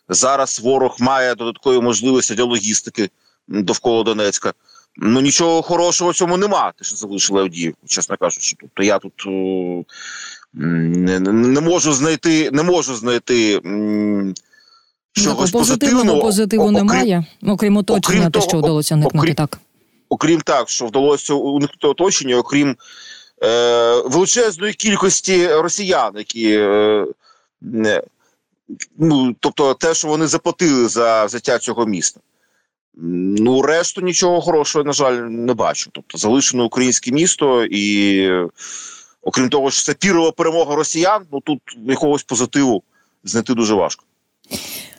Зараз 0.08 0.61
ворог 0.61 0.97
має 1.00 1.35
додаткові 1.35 1.80
можливості 1.80 2.35
для 2.35 2.44
логістики 2.44 3.11
довкола 3.49 4.02
Донецька. 4.02 4.52
Ну 4.97 5.20
нічого 5.20 5.62
хорошого 5.62 6.11
в 6.11 6.16
цьому 6.16 6.37
нема. 6.37 6.73
Те, 6.78 6.85
що 6.85 6.97
залишили 6.97 7.40
Авдіївку, 7.40 7.87
чесно 7.87 8.16
кажучи. 8.16 8.56
Тобто 8.61 8.82
я 8.82 8.99
тут 8.99 9.12
не, 10.59 11.21
не 11.21 11.61
можу 11.61 11.93
знайти, 11.93 12.50
не 12.50 12.62
можу 12.62 12.95
знайти. 12.95 13.61
Чогось 15.12 15.53
ну, 15.53 15.61
позитивного 15.61 16.21
позитиву 16.21 16.62
окрім, 16.62 16.75
немає, 16.75 17.25
окрім 17.43 17.77
оточення, 17.77 18.19
окрім 18.19 18.31
те, 18.31 18.41
що 18.41 18.59
вдалося 18.59 18.95
уникнути 18.95 19.19
окрім, 19.19 19.35
так. 19.35 19.59
Окрім 20.09 20.41
так, 20.41 20.69
що 20.69 20.87
вдалося 20.87 21.35
уникнути 21.35 21.87
оточення, 21.87 22.37
окрім 22.37 22.77
е, 23.43 24.03
величезної 24.03 24.73
кількості 24.73 25.49
росіян, 25.49 26.12
які 26.17 26.50
е, 26.53 27.07
не, 27.61 28.03
ну, 28.99 29.37
тобто 29.41 29.75
те, 29.75 29.95
що 29.95 30.09
вони 30.09 30.27
заплатили 30.27 30.88
за 30.88 31.25
взяття 31.25 31.59
цього 31.59 31.87
міста. 31.87 32.21
Ну, 33.38 33.62
решту 33.62 34.00
нічого 34.00 34.41
хорошого, 34.41 34.85
на 34.85 34.93
жаль, 34.93 35.15
не 35.23 35.55
бачу. 35.55 35.91
Тобто 35.93 36.19
залишено 36.19 36.65
українське 36.65 37.12
місто, 37.12 37.65
і 37.65 38.29
окрім 39.28 39.49
того, 39.49 39.70
що 39.70 39.82
це 39.82 39.94
пірова 39.94 40.32
перемога 40.32 40.75
росіян, 40.75 41.26
ну 41.32 41.40
тут 41.40 41.61
якогось 41.87 42.23
позитиву 42.23 42.82
знайти 43.25 43.54
дуже 43.54 43.75
важко. 43.75 44.04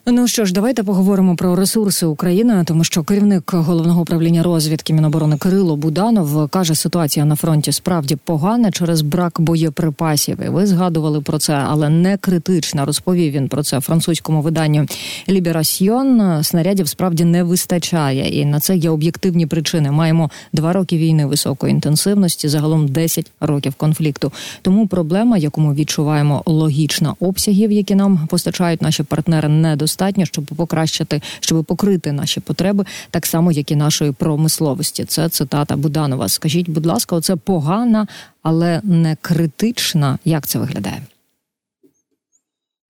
Ну 0.05 0.27
що 0.27 0.45
ж, 0.45 0.53
давайте 0.53 0.83
поговоримо 0.83 1.35
про 1.35 1.55
ресурси 1.55 2.05
України, 2.05 2.63
тому 2.67 2.83
що 2.83 3.03
керівник 3.03 3.53
головного 3.53 4.01
управління 4.01 4.43
розвідки 4.43 4.93
Міноборони 4.93 5.37
Кирило 5.37 5.75
Буданов 5.75 6.49
каже, 6.49 6.75
ситуація 6.75 7.25
на 7.25 7.35
фронті 7.35 7.71
справді 7.71 8.15
погана 8.15 8.71
через 8.71 9.01
брак 9.01 9.41
боєприпасів. 9.41 10.41
І 10.45 10.49
Ви 10.49 10.67
згадували 10.67 11.21
про 11.21 11.39
це, 11.39 11.53
але 11.53 11.89
не 11.89 12.17
критична. 12.17 12.85
Розповів 12.85 13.31
він 13.31 13.47
про 13.47 13.63
це 13.63 13.79
французькому 13.79 14.41
виданню 14.41 14.85
Ліберасьйон. 15.29 16.43
Снарядів 16.43 16.87
справді 16.87 17.25
не 17.25 17.43
вистачає, 17.43 18.41
і 18.41 18.45
на 18.45 18.59
це 18.59 18.75
є 18.75 18.89
об'єктивні 18.89 19.45
причини. 19.45 19.91
Маємо 19.91 20.29
два 20.53 20.73
роки 20.73 20.97
війни 20.97 21.25
високої 21.25 21.71
інтенсивності, 21.71 22.47
загалом 22.47 22.87
10 22.87 23.31
років 23.39 23.73
конфлікту. 23.75 24.31
Тому 24.61 24.87
проблема, 24.87 25.37
яку 25.37 25.61
ми 25.61 25.73
відчуваємо, 25.73 26.43
логічна 26.45 27.15
обсягів, 27.19 27.71
які 27.71 27.95
нам 27.95 28.27
постачають 28.27 28.81
наші 28.81 29.03
партнери, 29.03 29.47
недостатньо 29.47 29.98
достатньо, 29.99 30.25
щоб 30.25 30.45
покращити, 30.57 31.21
щоб 31.39 31.65
покрити 31.65 32.11
наші 32.11 32.39
потреби, 32.39 32.85
так 33.11 33.25
само 33.25 33.51
як 33.51 33.71
і 33.71 33.75
нашої 33.75 34.11
промисловості. 34.11 35.05
Це 35.05 35.29
цитата 35.29 35.75
Буданова. 35.75 36.29
Скажіть, 36.29 36.69
будь 36.69 36.85
ласка, 36.85 37.15
оце 37.15 37.35
погана, 37.35 38.07
але 38.43 38.81
не 38.83 39.17
критична. 39.21 40.19
Як 40.25 40.47
це 40.47 40.59
виглядає? 40.59 41.01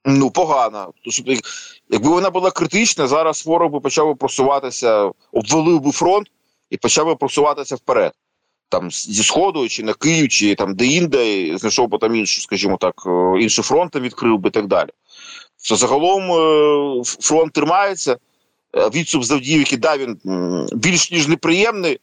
Ну 0.06 0.32
погана. 0.32 0.88
Якби 1.90 2.10
вона 2.10 2.30
була 2.30 2.52
критична, 2.52 3.08
зараз 3.08 3.46
ворог 3.46 3.72
би 3.72 3.80
почав 3.80 4.18
просуватися, 4.18 5.12
обвалив 5.32 5.82
би 5.82 5.92
фронт 5.92 6.28
і 6.70 6.78
почав 6.78 7.06
би 7.06 7.16
просуватися 7.16 7.76
вперед. 7.76 8.12
Там 8.70 8.92
зі 8.92 9.24
сходу 9.24 9.68
чи 9.68 9.84
на 9.84 9.94
Київ, 9.94 10.28
чи 10.30 10.56
там 10.56 10.76
де-інде, 10.76 11.58
знайшов 11.58 11.90
би 11.90 11.98
там 11.98 12.16
іншу, 12.16 12.42
скажімо 12.42 12.78
так, 12.78 12.94
е, 13.06 13.42
інший 13.42 13.64
фронт 13.64 13.96
відкрив 13.96 14.40
би 14.40 14.48
і 14.48 14.52
так 14.52 14.68
далі 14.68 14.90
що 15.62 15.76
загалом 15.76 16.32
е, 16.32 17.04
фронт 17.04 17.54
тримається. 17.54 18.18
Відсуп 18.74 18.96
відступ 18.96 19.24
з 19.24 19.32
Авдіївки, 19.32 19.78
да, 19.78 19.98
він 19.98 20.20
більш 20.74 21.12
ніж 21.12 21.28
неприємний, 21.28 22.00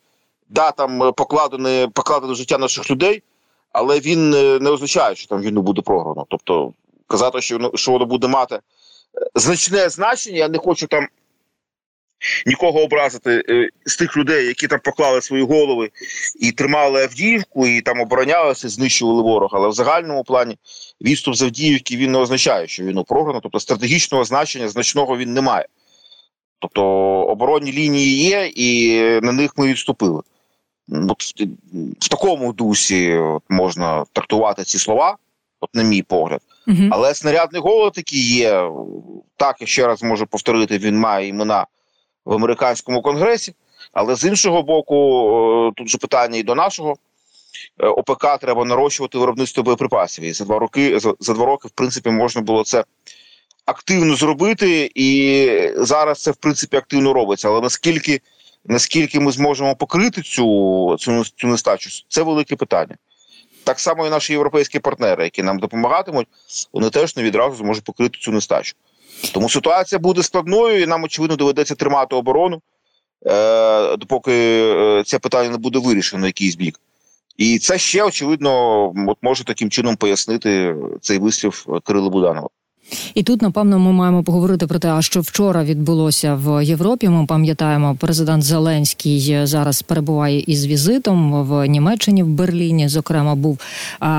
да, 0.49 0.71
там 0.71 1.13
покладене 1.17 1.89
покладене 1.93 2.35
життя 2.35 2.59
наших 2.59 2.91
людей, 2.91 3.23
але 3.73 4.01
він 4.01 4.31
не 4.63 4.71
означає, 4.71 5.15
що 5.15 5.29
там 5.29 5.43
війну 5.43 5.63
буде 5.63 5.83
програно. 5.83 6.27
Тобто 6.29 6.73
казати, 7.07 7.41
що 7.41 7.71
що 7.75 7.93
воно 7.93 8.07
буде 8.07 8.29
мати 8.29 8.55
е, 8.55 8.61
значне 9.35 9.89
значення, 9.89 10.39
я 10.39 10.49
не 10.49 10.59
хочу 10.59 10.87
там 10.87 11.07
нікого 12.47 12.83
образити 12.83 13.43
е, 13.49 13.69
з 13.87 13.97
тих 13.97 14.17
людей, 14.17 14.47
які 14.47 14.67
там 14.67 14.81
поклали 14.85 15.23
свої 15.23 15.43
голови 15.43 15.91
і 16.41 16.53
тримали 16.53 17.03
Авдіївку, 17.03 17.67
і 17.67 17.81
там 17.81 18.01
оборонялися, 18.01 18.69
знищували 18.69 19.23
ворога. 19.23 19.59
Але 19.59 19.69
в 19.69 19.73
загальному 19.73 20.25
плані 20.25 20.59
відступ 21.01 21.35
з 21.35 21.43
Авдіївки 21.43 21.97
він 21.97 22.13
не 22.13 22.19
означає, 22.19 22.67
що 22.67 22.85
війну 22.85 23.05
програно, 23.05 23.41
тобто 23.43 23.61
стратегічного 23.61 24.25
значення 24.25 24.69
значного 24.69 25.17
він 25.17 25.35
не 25.35 25.41
має. 25.41 25.67
Тобто 26.59 26.85
оборонні 27.29 27.73
лінії 27.73 28.17
є, 28.17 28.51
і 28.55 29.01
на 29.21 29.33
них 29.33 29.51
ми 29.57 29.67
відступили. 29.67 30.23
От 30.89 31.23
В 32.01 32.09
такому 32.09 32.53
дусі 32.53 33.15
от, 33.15 33.43
можна 33.49 34.05
трактувати 34.13 34.65
ці 34.65 34.79
слова, 34.79 35.17
от 35.61 35.75
на 35.75 35.83
мій 35.83 36.03
погляд. 36.03 36.41
Угу. 36.67 36.89
Але 36.91 37.15
снарядний 37.15 37.63
голод 37.63 37.93
який 37.97 38.37
є. 38.37 38.71
Так, 39.37 39.57
я 39.61 39.67
ще 39.67 39.87
раз 39.87 40.03
можу 40.03 40.27
повторити, 40.27 40.79
він 40.79 40.99
має 40.99 41.29
імена 41.29 41.67
в 42.27 42.33
американському 42.33 43.03
конгресі. 43.03 43.55
Але 43.93 44.15
з 44.15 44.25
іншого 44.25 44.63
боку, 44.63 45.73
тут 45.77 45.89
же 45.89 45.99
питання 45.99 46.39
і 46.39 46.43
до 46.43 46.55
нашого 46.55 46.97
е, 47.81 47.87
ОПК 47.87 48.39
треба 48.41 48.65
нарощувати 48.65 49.19
виробництво 49.19 49.63
боєприпасів. 49.63 50.25
І 50.25 50.33
за 50.33 50.45
два 50.45 50.59
роки 50.59 50.99
за 51.21 51.35
два 51.35 51.47
роки, 51.47 51.69
в 51.69 51.71
принципі, 51.71 52.11
можна 52.11 52.43
було 52.43 52.65
це 52.65 52.85
активно 53.67 54.15
зробити, 54.15 54.91
і 54.95 55.73
зараз 55.77 56.23
це 56.23 56.31
в 56.31 56.37
принципі 56.37 56.77
активно 56.77 57.13
робиться. 57.13 57.49
Але 57.49 57.61
наскільки 57.61 58.21
наскільки 58.65 59.21
ми 59.21 59.33
зможемо 59.33 59.77
покрити 59.77 60.23
цю 60.23 60.97
цю, 60.99 61.25
цю 61.25 61.47
нестачу, 61.47 61.91
це 62.09 62.23
велике 62.23 62.57
питання. 62.57 62.97
Так 63.65 63.81
само 63.81 64.07
і 64.07 64.11
наші 64.11 64.33
європейські 64.33 64.79
партнери, 64.79 65.25
які 65.25 65.43
нам 65.43 65.59
допомагатимуть, 65.59 66.27
вони 66.73 66.91
теж 66.91 67.17
не 67.17 67.23
відразу 67.23 67.57
зможуть 67.57 67.85
покрити 67.85 68.19
цю 68.19 68.33
нестачу. 68.33 68.75
Тому 69.33 69.49
ситуація 69.49 69.99
буде 69.99 70.23
складною, 70.23 70.83
і 70.83 70.87
нам 70.87 71.05
очевидно 71.05 71.37
доведеться 71.37 71.75
тримати 71.75 72.17
оборону, 72.17 72.63
е, 73.27 73.97
допоки 73.97 74.33
е, 74.33 75.03
це 75.07 75.19
питання 75.19 75.51
не 75.51 75.59
буде 75.59 75.79
вирішено 75.79 76.27
якийсь 76.27 76.55
бік. 76.55 76.81
І 77.37 77.59
це 77.59 77.79
ще 77.79 78.03
очевидно 78.03 78.85
от 79.09 79.19
може 79.23 79.45
таким 79.45 79.71
чином 79.71 79.97
пояснити 79.97 80.77
цей 81.01 81.19
вислів 81.19 81.67
Кирила 81.87 82.09
Буданова. 82.11 82.49
І 83.15 83.23
тут, 83.23 83.43
напевно, 83.43 83.79
ми 83.79 83.93
маємо 83.93 84.23
поговорити 84.23 84.67
про 84.67 84.79
те, 84.79 84.89
а 84.89 85.03
що 85.03 85.21
вчора 85.21 85.65
відбулося 85.65 86.35
в 86.35 86.65
Європі. 86.65 87.09
Ми 87.09 87.27
пам'ятаємо, 87.27 87.97
президент 88.01 88.43
Зеленський 88.43 89.47
зараз 89.47 89.83
перебуває 89.83 90.45
із 90.47 90.67
візитом 90.67 91.45
в 91.45 91.67
Німеччині 91.67 92.23
в 92.23 92.29
Берліні. 92.29 92.89
Зокрема, 92.89 93.35
був 93.35 93.59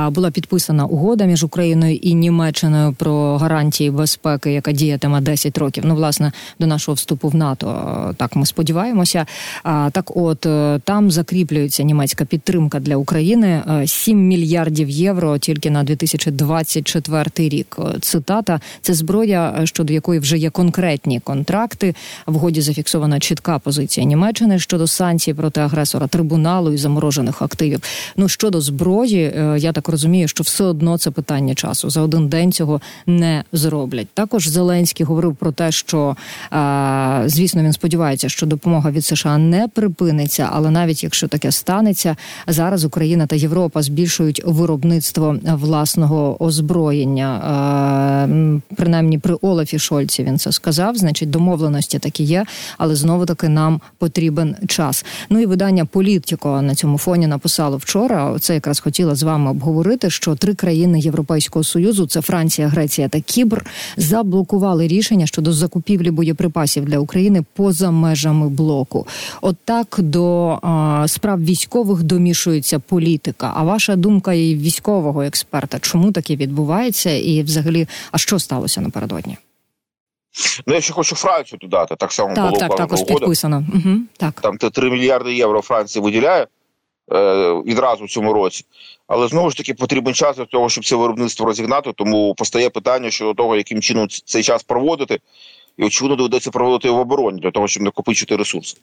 була 0.10 0.32
підписана 0.32 0.86
угода 0.86 1.26
між 1.26 1.44
Україною 1.44 1.96
і 1.96 2.14
Німеччиною 2.14 2.94
про 2.94 3.38
гарантії 3.38 3.92
безпеки, 3.92 4.52
яка 4.52 4.72
діятиме 4.72 5.22
10 5.22 5.58
років. 5.58 5.84
Ну, 5.88 5.96
власне, 5.96 6.32
до 6.60 6.68
нашого 6.68 6.96
вступу 6.96 7.30
в 7.30 7.36
НАТО. 7.36 8.16
Так 8.18 8.36
ми 8.36 8.46
сподіваємося. 8.46 9.26
А 9.64 9.90
так, 9.92 10.18
от 10.18 10.46
е, 10.46 10.80
там 10.84 11.12
закріплюється 11.12 11.84
німецька 11.84 12.26
підтримка 12.26 12.80
для 12.80 12.96
України 12.96 13.64
7 13.86 14.28
мільярдів 14.28 14.90
євро 14.90 15.38
тільки 15.38 15.70
на 15.70 15.84
2024 15.84 17.30
рік. 17.38 17.78
Цитата 18.02 18.57
це 18.82 18.94
зброя, 18.94 19.56
е, 19.60 19.66
щодо 19.66 19.94
якої 19.94 20.20
вже 20.20 20.38
є 20.38 20.50
конкретні 20.50 21.20
контракти. 21.20 21.96
В 22.26 22.36
годі 22.36 22.62
зафіксована 22.62 23.20
чітка 23.20 23.60
позиція 23.60 24.06
Німеччини 24.06 24.60
щодо 24.60 24.88
санкцій 24.88 25.34
проти 25.34 25.62
агресора 25.62 26.08
трибуналу 26.08 26.74
і 26.74 26.78
заморожених 26.78 27.42
активів. 27.42 27.82
Ну 28.18 28.30
щодо 28.30 28.62
зброї, 28.62 29.24
е, 29.24 29.56
я 29.60 29.72
так 29.72 29.90
розумію, 29.90 30.28
що 30.28 30.44
все 30.44 30.64
одно 30.64 30.98
це 30.98 31.12
питання 31.12 31.56
часу. 31.56 31.90
За 31.90 32.02
один 32.02 32.28
день 32.28 32.52
цього 32.52 32.82
не 33.08 33.44
зроблять. 33.54 34.08
Також 34.14 34.48
Зеленський 34.48 35.06
говорив 35.06 35.36
про 35.36 35.52
те, 35.52 35.72
що 35.72 36.16
звісно 37.26 37.64
він 37.64 37.74
сподівається, 37.74 38.30
що 38.30 38.46
допомога 38.46 38.92
від 38.92 39.06
США 39.06 39.38
не 39.38 39.68
припиниться, 39.68 40.50
але 40.52 40.72
навіть 40.72 41.04
якщо 41.04 41.28
таке 41.28 41.52
станеться, 41.52 42.16
зараз 42.48 42.86
Україна 42.86 43.28
та 43.28 43.36
Європа 43.36 43.82
збільшують 43.82 44.42
виробництво 44.46 45.36
власного 45.44 46.44
озброєння 46.44 47.42
принаймні 48.76 49.18
при 49.18 49.34
Олафі 49.42 49.80
Шольці 49.80 50.24
він 50.24 50.40
це 50.40 50.52
сказав. 50.52 50.96
Значить, 50.96 51.30
домовленості 51.30 52.00
такі 52.00 52.24
є, 52.24 52.46
але 52.78 52.96
знову 52.96 53.26
таки 53.26 53.50
нам 53.50 53.82
потрібен 53.98 54.56
час. 54.68 55.06
Ну 55.30 55.40
і 55.40 55.46
видання 55.46 55.86
Політіко 55.86 56.62
на 56.62 56.76
цьому 56.76 56.98
фоні 56.98 57.28
написало 57.28 57.78
вчора. 57.78 58.40
Це 58.40 58.54
якраз 58.54 58.80
хотіла 58.80 59.16
з 59.16 59.24
вами 59.24 59.52
обговорити, 59.52 60.10
що 60.10 60.36
три 60.36 60.54
країни 60.54 61.00
Європейського 61.00 61.64
союзу 61.64 62.08
це 62.08 62.22
Франція, 62.22 62.68
Греція 62.68 63.08
та 63.10 63.20
Кібр, 63.22 63.66
заблокували 63.98 64.88
рішення 64.88 65.28
щодо 65.28 65.54
закупівлі 65.54 66.12
боєприпасів 66.12 66.86
для 66.86 67.00
України 67.00 67.44
поза 67.54 67.92
межами 67.92 68.50
блоку. 68.50 69.08
От 69.42 69.56
так 69.66 69.96
до 70.00 70.50
а, 70.62 71.06
справ 71.08 71.44
військових 71.44 72.04
домішується 72.04 72.80
політика. 72.80 73.52
А 73.56 73.64
ваша 73.64 73.96
думка 73.96 74.34
і 74.34 74.56
військового 74.56 75.24
експерта, 75.24 75.80
чому 75.80 76.12
таке 76.12 76.36
відбувається, 76.36 77.12
і 77.12 77.44
взагалі, 77.44 77.88
а 78.12 78.18
що 78.18 78.37
сталося 78.40 78.82
напередодні? 78.82 79.38
Ну, 80.68 80.74
я 80.74 80.82
ще 80.82 80.94
хочу 80.94 81.16
Францію 81.16 81.60
додати. 81.62 81.96
Так 81.96 82.12
само 82.12 82.36
так, 82.36 82.46
було 82.46 82.58
так, 82.58 82.76
також 82.76 83.00
угода. 83.00 83.14
підписано. 83.14 83.66
Угу, 83.74 83.98
так. 84.18 84.42
Там 84.42 84.58
3 84.58 84.90
мільярди 84.90 85.34
євро 85.34 85.62
Франція 85.62 86.04
виділяє 86.04 86.48
е, 87.14 87.54
відразу 87.54 88.06
в 88.06 88.10
цьому 88.10 88.34
році. 88.34 88.66
Але 89.08 89.28
знову 89.28 89.50
ж 89.50 89.58
таки 89.58 89.74
потрібен 89.74 90.14
час 90.14 90.38
для 90.38 90.46
того, 90.46 90.70
щоб 90.70 90.86
це 90.86 90.96
виробництво 90.96 91.46
розігнати. 91.46 91.94
Тому 91.96 92.36
постає 92.36 92.70
питання 92.70 93.12
щодо 93.12 93.34
того, 93.34 93.56
яким 93.56 93.82
чином 93.82 94.08
цей 94.26 94.44
час 94.44 94.64
проводити, 94.64 95.20
і 95.78 95.84
очевидно 95.84 96.16
доведеться 96.16 96.52
проводити 96.52 96.90
в 96.90 97.00
обороні 97.00 97.42
для 97.42 97.52
того, 97.52 97.68
щоб 97.68 97.84
накопичити 97.84 98.36
ресурси. 98.36 98.78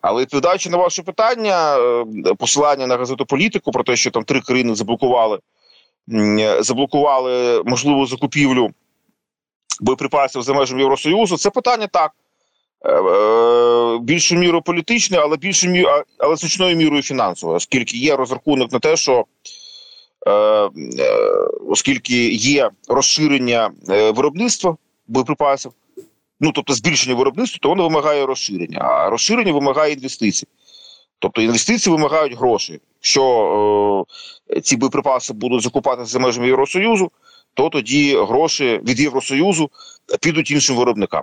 Але 0.00 0.22
відповідаючи 0.22 0.70
на 0.70 0.76
ваше 0.76 1.02
питання, 1.02 1.76
е, 1.78 2.04
посилання 2.38 2.86
на 2.86 2.96
газету 2.96 3.26
політику 3.26 3.70
про 3.70 3.84
те, 3.84 3.96
що 3.96 4.10
там 4.10 4.24
три 4.24 4.40
країни 4.40 4.74
заблокували, 4.74 5.38
заблокували 6.60 7.62
можливу 7.66 8.06
закупівлю 8.06 8.70
боєприпасів 9.80 10.42
за 10.42 10.52
межами 10.52 10.80
Євросоюзу, 10.80 11.36
це 11.36 11.50
питання 11.50 11.86
так. 11.86 12.12
Е, 12.84 12.92
е, 12.92 13.98
більшу 13.98 14.36
міру 14.36 14.62
політичне, 14.62 15.18
але 15.18 15.36
більшу 15.36 15.68
міру, 15.68 15.90
але 16.18 16.36
значною 16.36 16.76
мірою 16.76 17.02
фінансовою, 17.02 17.56
оскільки 17.56 17.96
є 17.96 18.16
розрахунок 18.16 18.72
на 18.72 18.78
те, 18.78 18.96
що 18.96 19.24
оскільки 21.68 22.28
є 22.30 22.70
розширення 22.88 23.70
виробництва 23.88 24.76
боєприпасів, 25.06 25.72
ну 26.40 26.52
тобто 26.52 26.74
збільшення 26.74 27.14
виробництва, 27.14 27.58
то 27.62 27.68
воно 27.68 27.82
вимагає 27.82 28.26
розширення. 28.26 28.78
А 28.78 29.10
розширення 29.10 29.52
вимагає 29.52 29.92
інвестицій. 29.92 30.46
Тобто 31.18 31.42
інвестиції 31.42 31.96
вимагають 31.96 32.38
грошей. 32.38 32.80
Е, 34.46 34.60
ці 34.60 34.76
боєприпаси 34.76 35.32
будуть 35.32 35.62
закупатися 35.62 36.12
за 36.12 36.18
межами 36.18 36.46
Євросоюзу, 36.46 37.10
то 37.54 37.68
тоді 37.68 38.16
гроші 38.16 38.80
від 38.84 39.00
Євросоюзу 39.00 39.70
підуть 40.20 40.50
іншим 40.50 40.76
виробникам. 40.76 41.22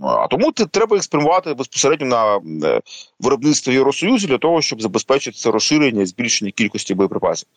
А 0.00 0.26
тому 0.26 0.52
треба 0.52 0.96
їх 0.96 1.04
спрямувати 1.04 1.54
безпосередньо 1.54 2.06
на 2.06 2.36
е, 2.68 2.80
виробництво 3.20 3.72
Євросоюзу 3.72 4.26
для 4.26 4.38
того, 4.38 4.62
щоб 4.62 4.82
забезпечити 4.82 5.38
це 5.38 5.50
розширення 5.50 6.02
і 6.02 6.06
збільшення 6.06 6.50
кількості 6.50 6.94
боєприпасів. 6.94 7.48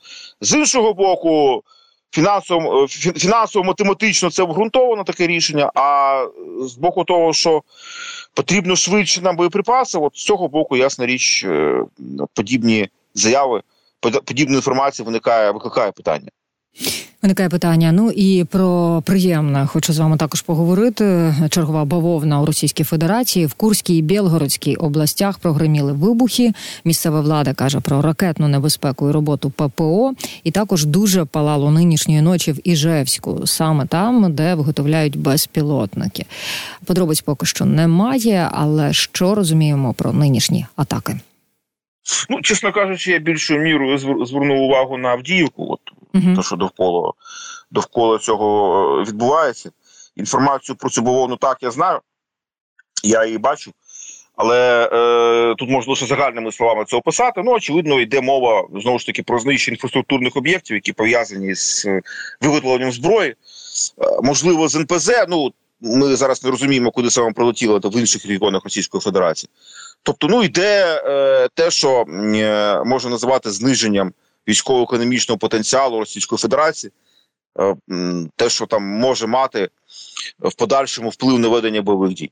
З 0.42 0.54
іншого 0.54 0.94
боку, 0.94 1.64
фінансово 2.12 2.84
е, 2.84 2.88
фінансово 3.20 3.66
математично 3.66 4.32
це 4.32 4.44
обґрунтовано 4.44 5.04
таке 5.04 5.28
рішення. 5.28 5.72
А 5.76 6.28
з 6.62 6.76
боку 6.76 7.04
того, 7.04 7.34
що 7.34 7.64
потрібно 8.34 8.76
швидше 8.76 9.22
нам 9.22 9.36
боєприпаси, 9.36 9.98
от 9.98 10.18
з 10.18 10.24
цього 10.24 10.48
боку, 10.48 10.78
ясна 10.78 11.06
річ, 11.06 11.44
е, 11.44 11.82
подібні 12.34 12.90
заяви, 13.14 13.62
подібна 14.00 14.56
інформація 14.56 15.06
виникає, 15.06 15.52
викликає 15.52 15.92
питання. 15.92 16.30
Виникає 17.26 17.50
питання. 17.50 17.92
Ну 17.92 18.12
і 18.12 18.44
про 18.44 19.02
приємне 19.06 19.66
хочу 19.66 19.94
з 19.94 20.00
вами 20.00 20.18
також 20.18 20.42
поговорити. 20.42 21.36
Чергова 21.50 21.86
бавовна 21.86 22.42
у 22.42 22.46
Російській 22.46 22.84
Федерації 22.84 23.46
в 23.46 23.54
Курській 23.54 23.98
і 23.98 24.02
Білгородській 24.02 24.76
областях 24.76 25.40
прогреміли 25.40 25.94
вибухи. 25.94 26.54
Місцева 26.84 27.22
влада 27.22 27.54
каже 27.54 27.80
про 27.80 28.02
ракетну 28.02 28.48
небезпеку 28.48 29.10
і 29.10 29.12
роботу 29.12 29.50
ППО. 29.50 30.14
І 30.44 30.52
також 30.52 30.86
дуже 30.86 31.26
палало 31.26 31.72
нинішньої 31.72 32.22
ночі 32.22 32.52
в 32.52 32.68
Іжевську, 32.68 33.48
саме 33.48 33.86
там, 33.86 34.34
де 34.34 34.56
виготовляють 34.56 35.18
безпілотники. 35.18 36.26
Подробиць 36.86 37.22
поки 37.22 37.46
що 37.46 37.66
немає, 37.66 38.50
але 38.52 38.94
що 38.94 39.36
розуміємо 39.36 39.94
про 39.94 40.14
нинішні 40.14 40.66
атаки? 40.76 41.20
Ну, 42.30 42.42
чесно 42.42 42.72
кажучи, 42.72 43.12
я 43.12 43.20
більшою 43.20 43.60
мірою 43.60 43.98
звернув 44.26 44.62
увагу 44.62 44.98
на 44.98 45.10
Авдіївку. 45.10 45.68
От 45.70 45.95
uh-huh. 46.16 46.36
те, 46.36 46.44
що 46.44 46.56
довкола 46.56 47.14
довкола 47.72 48.18
цього 48.18 49.00
е, 49.00 49.04
відбувається. 49.04 49.72
Інформацію 50.16 50.76
про 50.76 50.90
цю 50.90 51.02
бавовну 51.02 51.38
так 51.38 51.58
я 51.62 51.72
знаю, 51.72 52.00
я 53.04 53.26
її 53.26 53.38
бачу. 53.38 53.72
Але 54.36 54.90
е, 54.94 55.56
тут 55.56 55.70
можна 55.70 55.92
лише 55.92 56.06
загальними 56.06 56.52
словами 56.52 56.86
це 56.88 56.98
описати. 56.98 57.42
Ну, 57.46 57.52
очевидно, 57.52 58.00
йде 58.00 58.22
мова 58.22 58.68
знову 58.82 59.00
ж 59.00 59.06
таки 59.06 59.24
про 59.24 59.40
знищення 59.40 59.76
інфраструктурних 59.76 60.36
об'єктів, 60.36 60.76
які 60.76 60.94
пов'язані 60.94 61.56
з 61.56 61.86
е, 61.86 62.02
виготовленням 62.42 62.92
зброї. 62.92 63.30
Е, 63.30 63.36
можливо, 64.24 64.68
з 64.68 64.76
НПЗ. 64.76 65.12
Ну 65.30 65.54
ми 65.82 66.16
зараз 66.16 66.44
не 66.44 66.52
розуміємо, 66.52 66.92
куди 66.92 67.10
саме 67.10 67.32
прилетіло 67.32 67.80
в 67.80 67.98
інших 67.98 68.26
регіонах 68.26 68.64
Російської 68.64 69.02
Федерації. 69.02 69.50
Тобто, 70.04 70.28
ну 70.28 70.44
йде 70.44 71.02
е, 71.06 71.48
те, 71.54 71.72
що 71.72 72.06
е, 72.36 72.84
можна 72.86 73.10
називати 73.10 73.52
зниженням 73.52 74.14
військово-економічного 74.48 75.38
потенціалу 75.38 76.00
Російської 76.00 76.40
Федерації, 76.40 76.92
е, 77.60 77.76
те, 78.36 78.50
що 78.50 78.66
там 78.66 78.84
може 78.84 79.28
мати 79.28 79.70
в 80.40 80.54
подальшому 80.54 81.10
вплив 81.10 81.40
на 81.40 81.48
ведення 81.48 81.82
бойових 81.82 82.14
дій. 82.14 82.32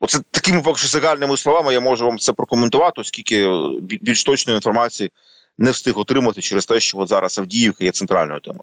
Оце 0.00 0.18
такими 0.30 0.62
поки 0.62 0.86
загальними 0.86 1.36
словами 1.36 1.72
я 1.72 1.80
можу 1.80 2.06
вам 2.06 2.18
це 2.18 2.32
прокоментувати, 2.32 3.00
оскільки 3.00 3.48
більш 3.80 4.24
точної 4.24 4.56
інформації 4.56 5.10
не 5.58 5.70
встиг 5.70 5.98
отримати 5.98 6.40
через 6.40 6.66
те, 6.66 6.80
що 6.80 6.98
от 6.98 7.08
зараз 7.08 7.38
Авдіївка 7.38 7.84
є 7.84 7.90
центральною 7.90 8.40
темою. 8.40 8.62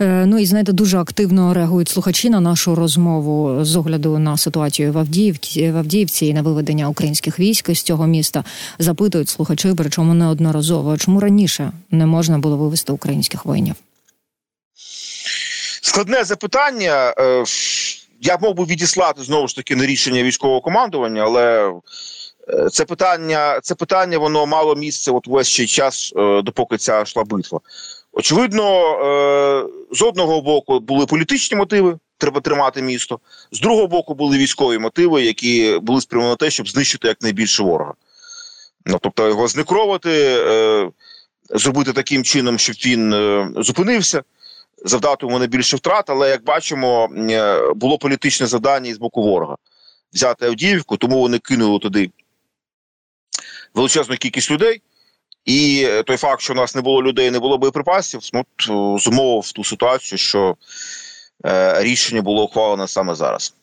Е, 0.00 0.26
ну 0.26 0.38
і 0.38 0.46
знаєте, 0.46 0.72
дуже 0.72 0.98
активно 0.98 1.54
реагують 1.54 1.88
слухачі 1.88 2.30
на 2.30 2.40
нашу 2.40 2.74
розмову 2.74 3.64
з 3.64 3.76
огляду 3.76 4.18
на 4.18 4.36
ситуацію 4.36 4.92
в 4.92 4.98
Авдіївці 4.98 5.70
в 5.70 5.76
Авдіївці 5.76 6.26
і 6.26 6.34
на 6.34 6.42
виведення 6.42 6.88
українських 6.88 7.38
військ 7.38 7.74
з 7.74 7.82
цього 7.82 8.06
міста. 8.06 8.44
Запитують 8.78 9.28
слухачі, 9.28 9.74
причому 9.76 10.14
неодноразово. 10.14 10.98
Чому 10.98 11.20
раніше 11.20 11.72
не 11.90 12.06
можна 12.06 12.38
було 12.38 12.56
вивести 12.56 12.92
українських 12.92 13.44
воїнів? 13.44 13.74
Складне 15.82 16.24
запитання. 16.24 17.14
Е, 17.18 17.44
я 18.20 18.38
мог 18.42 18.54
би 18.54 18.64
відіслати 18.64 19.22
знову 19.22 19.48
ж 19.48 19.56
таки 19.56 19.76
на 19.76 19.86
рішення 19.86 20.22
військового 20.22 20.60
командування, 20.60 21.22
але 21.22 21.72
це 22.72 22.84
питання, 22.84 23.60
це 23.62 23.74
питання, 23.74 24.18
воно 24.18 24.46
мало 24.46 24.74
місце 24.74 25.10
от 25.10 25.26
весь 25.26 25.48
ще 25.48 25.66
час, 25.66 26.12
е, 26.16 26.42
допоки 26.42 26.76
ця 26.76 27.00
йшла 27.00 27.24
битва. 27.24 27.60
Очевидно, 28.12 28.82
е, 28.82 29.66
з 29.92 30.02
одного 30.02 30.42
боку 30.42 30.80
були 30.80 31.06
політичні 31.06 31.56
мотиви, 31.56 31.98
треба 32.18 32.40
тримати 32.40 32.82
місто. 32.82 33.18
З 33.52 33.60
другого 33.60 33.86
боку, 33.86 34.14
були 34.14 34.38
військові 34.38 34.78
мотиви, 34.78 35.22
які 35.22 35.78
були 35.82 36.00
спрямовані 36.00 36.32
на 36.32 36.36
те, 36.36 36.50
щоб 36.50 36.68
знищити 36.68 37.08
якнайбільше 37.08 37.62
ворога. 37.62 37.94
Ну, 38.86 38.98
Тобто 39.02 39.28
його 39.28 39.48
зникровати, 39.48 40.44
зробити 41.50 41.92
таким 41.92 42.24
чином, 42.24 42.58
щоб 42.58 42.76
він 42.86 43.14
зупинився, 43.56 44.22
завдати 44.84 45.26
йому 45.26 45.38
найбільше 45.38 45.76
втрат. 45.76 46.10
Але 46.10 46.30
як 46.30 46.44
бачимо, 46.44 47.08
було 47.74 47.98
політичне 47.98 48.46
завдання 48.46 48.94
з 48.94 48.98
боку 48.98 49.22
ворога 49.22 49.56
взяти 50.12 50.46
Авдіївку, 50.46 50.96
тому 50.96 51.20
вони 51.20 51.38
кинули 51.38 51.78
туди 51.78 52.10
величезну 53.74 54.16
кількість 54.16 54.50
людей. 54.50 54.82
І 55.44 55.88
той 56.06 56.16
факт, 56.16 56.40
що 56.42 56.52
у 56.52 56.56
нас 56.56 56.74
не 56.74 56.82
було 56.82 57.02
людей, 57.02 57.30
не 57.30 57.38
було 57.38 57.58
боєприпасів, 57.58 58.20
ну, 58.32 58.98
зумовив 58.98 59.52
ту 59.52 59.64
ситуацію, 59.64 60.18
що 60.18 60.56
е, 61.46 61.82
рішення 61.82 62.22
було 62.22 62.44
ухвалене 62.44 62.88
саме 62.88 63.14
зараз. 63.14 63.54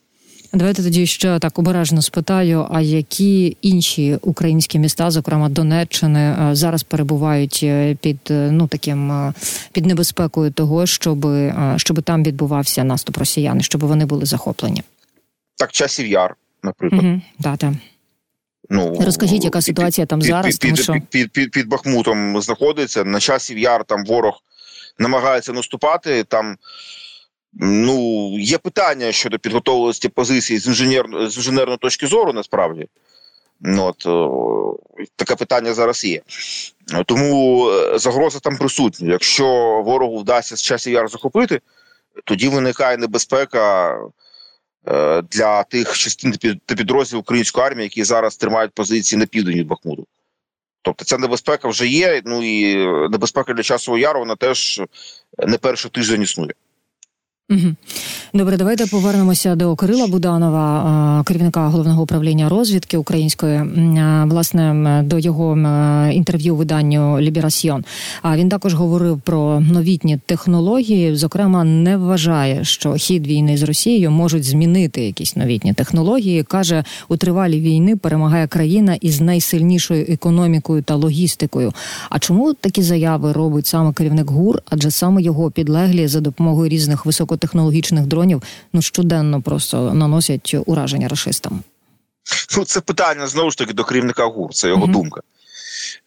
Давайте 0.53 0.83
тоді 0.83 1.05
ще 1.05 1.39
так 1.39 1.59
обережно 1.59 2.01
спитаю: 2.01 2.67
а 2.71 2.81
які 2.81 3.57
інші 3.61 4.17
українські 4.21 4.79
міста, 4.79 5.11
зокрема 5.11 5.49
Донеччини, 5.49 6.19
е, 6.19 6.55
зараз 6.55 6.83
перебувають 6.83 7.59
е, 7.63 7.95
під 8.01 8.19
е, 8.29 8.49
ну 8.51 8.67
таким 8.67 9.33
під 9.71 9.85
небезпекою 9.85 10.51
того, 10.51 10.85
щоб 10.85 11.27
щоб 11.77 12.01
там 12.01 12.23
відбувався 12.23 12.83
наступ 12.83 13.17
росіян, 13.17 13.61
щоб 13.61 13.81
вони 13.83 14.05
були 14.05 14.25
захоплені? 14.25 14.83
Так, 15.55 15.71
часів 15.71 16.07
яр, 16.07 16.35
наприклад. 16.63 17.03
Угу, 17.03 17.21
да, 17.39 17.57
так. 17.57 17.73
Ну 18.69 18.97
розкажіть, 19.02 19.43
яка 19.43 19.62
ситуація 19.62 20.06
під, 20.06 20.10
там 20.10 20.21
зараз? 20.21 20.58
Під, 20.58 20.60
тому 20.60 20.76
що... 20.76 20.93
під, 20.93 21.10
під, 21.10 21.32
під, 21.32 21.52
під 21.52 21.67
Бахмутом 21.67 22.41
знаходиться 22.41 23.04
на 23.04 23.19
часів 23.19 23.58
яр. 23.58 23.84
Там 23.84 24.06
ворог 24.06 24.39
намагається 24.99 25.54
наступати. 25.54 26.23
Там 26.23 26.56
ну 27.54 28.30
є 28.39 28.58
питання 28.58 29.12
щодо 29.12 29.39
підготовленості 29.39 30.10
позиції 30.10 30.60
з 30.60 30.67
інженер 30.67 31.30
з 31.30 31.38
інженерної 31.38 31.78
точки 31.78 32.08
зору. 32.08 32.34
Насправді, 32.34 32.88
ну, 33.62 33.86
от 33.86 34.08
таке 35.15 35.36
питання 35.36 35.73
зараз 35.73 36.06
є. 36.06 36.21
Тому 37.06 37.69
е, 37.69 37.99
загроза 37.99 38.39
там 38.39 38.58
присутня. 38.58 39.12
Якщо 39.12 39.45
ворогу 39.86 40.19
вдасться 40.19 40.56
з 40.56 40.62
часів 40.62 40.93
яр 40.93 41.10
захопити. 41.10 41.62
тоді 42.26 42.47
виникає 42.47 42.97
небезпека 42.97 43.97
для 45.31 45.63
тих 45.63 45.97
частин 45.97 46.33
та 46.65 46.75
підрозділів 46.75 47.19
української 47.19 47.67
армії, 47.67 47.83
які 47.83 48.03
зараз 48.03 48.37
тримають 48.37 48.73
позиції 48.73 49.19
на 49.19 49.25
південь 49.25 49.55
від 49.55 49.67
Бахмуту. 49.67 50.07
Тобто 50.81 51.05
ця 51.05 51.17
небезпека 51.17 51.67
вже 51.67 51.87
є. 51.87 52.21
Ну 52.25 52.43
і 52.43 52.75
небезпека 53.09 53.53
для 53.53 53.63
часового 53.63 53.99
яру 53.99 54.19
вона 54.19 54.35
теж 54.35 54.81
не 55.47 55.57
перший 55.57 55.91
тиждень 55.91 56.21
існує. 56.21 56.53
Добре, 58.34 58.58
давайте 58.58 58.88
повернемося 58.88 59.56
до 59.56 59.75
Кирила 59.75 60.08
Буданова, 60.08 61.23
керівника 61.25 61.67
головного 61.67 62.03
управління 62.03 62.49
розвідки 62.49 62.97
української, 62.97 63.62
власне, 64.25 65.01
до 65.06 65.19
його 65.19 65.58
інтерв'ю 66.13 66.56
виданню 66.56 67.21
Ліберасьйон. 67.21 67.84
А 68.21 68.38
він 68.38 68.49
також 68.49 68.73
говорив 68.73 69.21
про 69.21 69.60
новітні 69.60 70.19
технології. 70.25 71.15
Зокрема, 71.15 71.63
не 71.63 71.97
вважає, 71.97 72.63
що 72.63 72.93
хід 72.93 73.27
війни 73.27 73.58
з 73.58 73.63
Росією 73.63 74.12
можуть 74.12 74.43
змінити 74.43 75.06
якісь 75.06 75.36
новітні 75.36 75.73
технології. 75.73 76.43
каже 76.43 76.84
у 77.08 77.17
тривалій 77.17 77.60
війни 77.62 77.95
перемагає 77.95 78.47
країна 78.47 78.95
із 79.01 79.21
найсильнішою 79.21 80.06
економікою 80.10 80.82
та 80.82 80.95
логістикою. 80.95 81.73
А 82.10 82.19
чому 82.19 82.53
такі 82.53 82.82
заяви 82.82 83.32
робить 83.32 83.67
саме 83.67 83.93
керівник 83.93 84.32
ГУР? 84.32 84.62
Адже 84.69 84.91
саме 84.91 85.21
його 85.21 85.51
підлеглі 85.51 86.08
за 86.08 86.19
допомогою 86.19 86.69
різних 86.69 87.06
високо 87.06 87.32
високотехнологічних 87.33 88.05
дронів 88.05 88.43
ну 88.73 88.81
щоденно 88.81 89.41
просто 89.41 89.93
наносять 89.93 90.55
ураження 90.65 91.07
расистам? 91.07 91.63
Ну, 92.57 92.65
це 92.65 92.81
питання 92.81 93.27
знову 93.27 93.51
ж 93.51 93.57
таки 93.57 93.73
до 93.73 93.83
керівника 93.83 94.25
ГУР, 94.25 94.53
це 94.53 94.67
його 94.67 94.85
mm-hmm. 94.85 94.91
думка. 94.91 95.21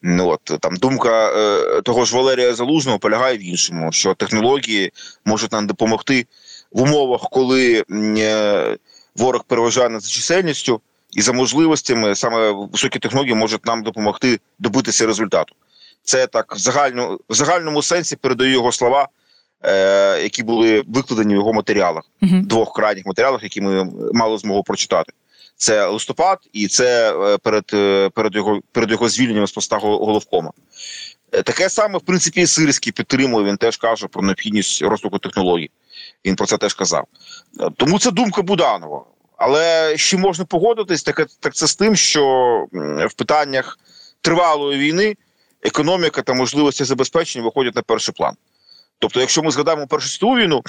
Ну, 0.02 0.28
от 0.28 0.60
там 0.60 0.76
думка 0.76 1.28
е, 1.28 1.82
того 1.82 2.04
ж 2.04 2.16
Валерія 2.16 2.54
Залужного 2.54 2.98
полягає 2.98 3.36
в 3.36 3.44
іншому, 3.44 3.92
що 3.92 4.14
технології 4.14 4.92
можуть 5.24 5.52
нам 5.52 5.66
допомогти 5.66 6.26
в 6.72 6.82
умовах, 6.82 7.20
коли 7.30 7.84
е, 7.90 8.76
ворог 9.16 9.44
переважає 9.44 9.88
над 9.88 10.04
чисельністю 10.04 10.80
і 11.12 11.22
за 11.22 11.32
можливостями 11.32 12.14
саме 12.14 12.68
високі 12.72 12.98
технології 12.98 13.34
можуть 13.34 13.66
нам 13.66 13.82
допомогти 13.82 14.40
добитися 14.58 15.06
результату. 15.06 15.54
Це 16.02 16.26
так 16.26 16.54
в 16.54 16.58
загальному 16.58 17.20
в 17.28 17.34
загальному 17.34 17.82
сенсі 17.82 18.16
передаю 18.16 18.52
його 18.52 18.72
слова 18.72 19.08
е, 19.62 20.23
які 20.23 20.42
були 20.42 20.85
викладені 20.87 21.35
в 21.35 21.37
його 21.37 21.53
матеріалах, 21.53 22.05
uh-huh. 22.23 22.47
двох 22.47 22.73
крайніх 22.73 23.07
матеріалах, 23.07 23.42
які 23.42 23.61
ми 23.61 23.90
мали 24.12 24.38
змогу 24.38 24.62
прочитати. 24.62 25.12
Це 25.57 25.87
листопад, 25.87 26.38
і 26.53 26.69
це 26.69 27.14
е, 27.14 27.38
перед 27.38 27.64
е, 27.75 28.11
перед 28.14 28.35
його 28.35 28.61
перед 28.73 28.90
його 28.90 29.09
звільненням 29.09 29.47
з 29.47 29.53
поста 29.53 29.77
головкома. 29.77 30.53
Таке 31.31 31.71
саме, 31.71 31.99
в 31.99 32.01
принципі, 32.01 32.40
і 32.40 32.47
Сирський 32.47 32.92
підтримує. 32.92 33.45
Він 33.45 33.57
теж 33.57 33.77
каже 33.77 34.07
про 34.07 34.23
необхідність 34.23 34.83
розвитку 34.83 35.19
технологій. 35.19 35.71
Він 36.25 36.37
про 36.37 36.47
це 36.47 36.59
теж 36.59 36.75
казав. 36.75 37.05
Тому 37.77 37.99
це 37.99 38.11
думка 38.11 38.42
Буданова. 38.42 39.05
Але 39.38 39.97
ще 39.97 40.16
можна 40.16 40.45
погодитись, 40.45 41.03
так, 41.03 41.27
так 41.40 41.55
це 41.55 41.66
з 41.66 41.77
тим, 41.77 41.97
що 41.97 42.23
в 43.09 43.14
питаннях 43.16 43.79
тривалої 44.21 44.79
війни 44.79 45.16
економіка 45.62 46.23
та 46.23 46.35
можливості 46.35 46.85
забезпечення 46.85 47.45
виходять 47.45 47.75
на 47.75 47.83
перший 47.83 48.14
план. 48.14 48.35
Тобто, 48.98 49.20
якщо 49.20 49.42
ми 49.42 49.50
згадаємо 49.50 49.87
Першу 49.87 50.09
світову 50.09 50.37
війну, 50.37 50.62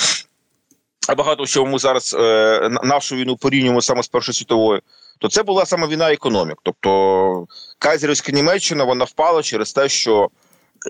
а 1.07 1.15
багато 1.15 1.45
що 1.45 1.65
ми 1.65 1.79
зараз 1.79 2.15
е, 2.19 2.69
нашу 2.83 3.15
війну 3.15 3.37
порівнюємо 3.37 3.81
саме 3.81 4.03
з 4.03 4.07
Першою 4.07 4.33
світовою, 4.33 4.81
то 5.19 5.29
це 5.29 5.43
була 5.43 5.65
саме 5.65 5.87
війна 5.87 6.13
економік. 6.13 6.57
Тобто 6.63 7.47
Кайзерівська 7.79 8.31
Німеччина 8.31 8.83
вона 8.83 9.05
впала 9.05 9.43
через 9.43 9.73
те, 9.73 9.89
що 9.89 10.29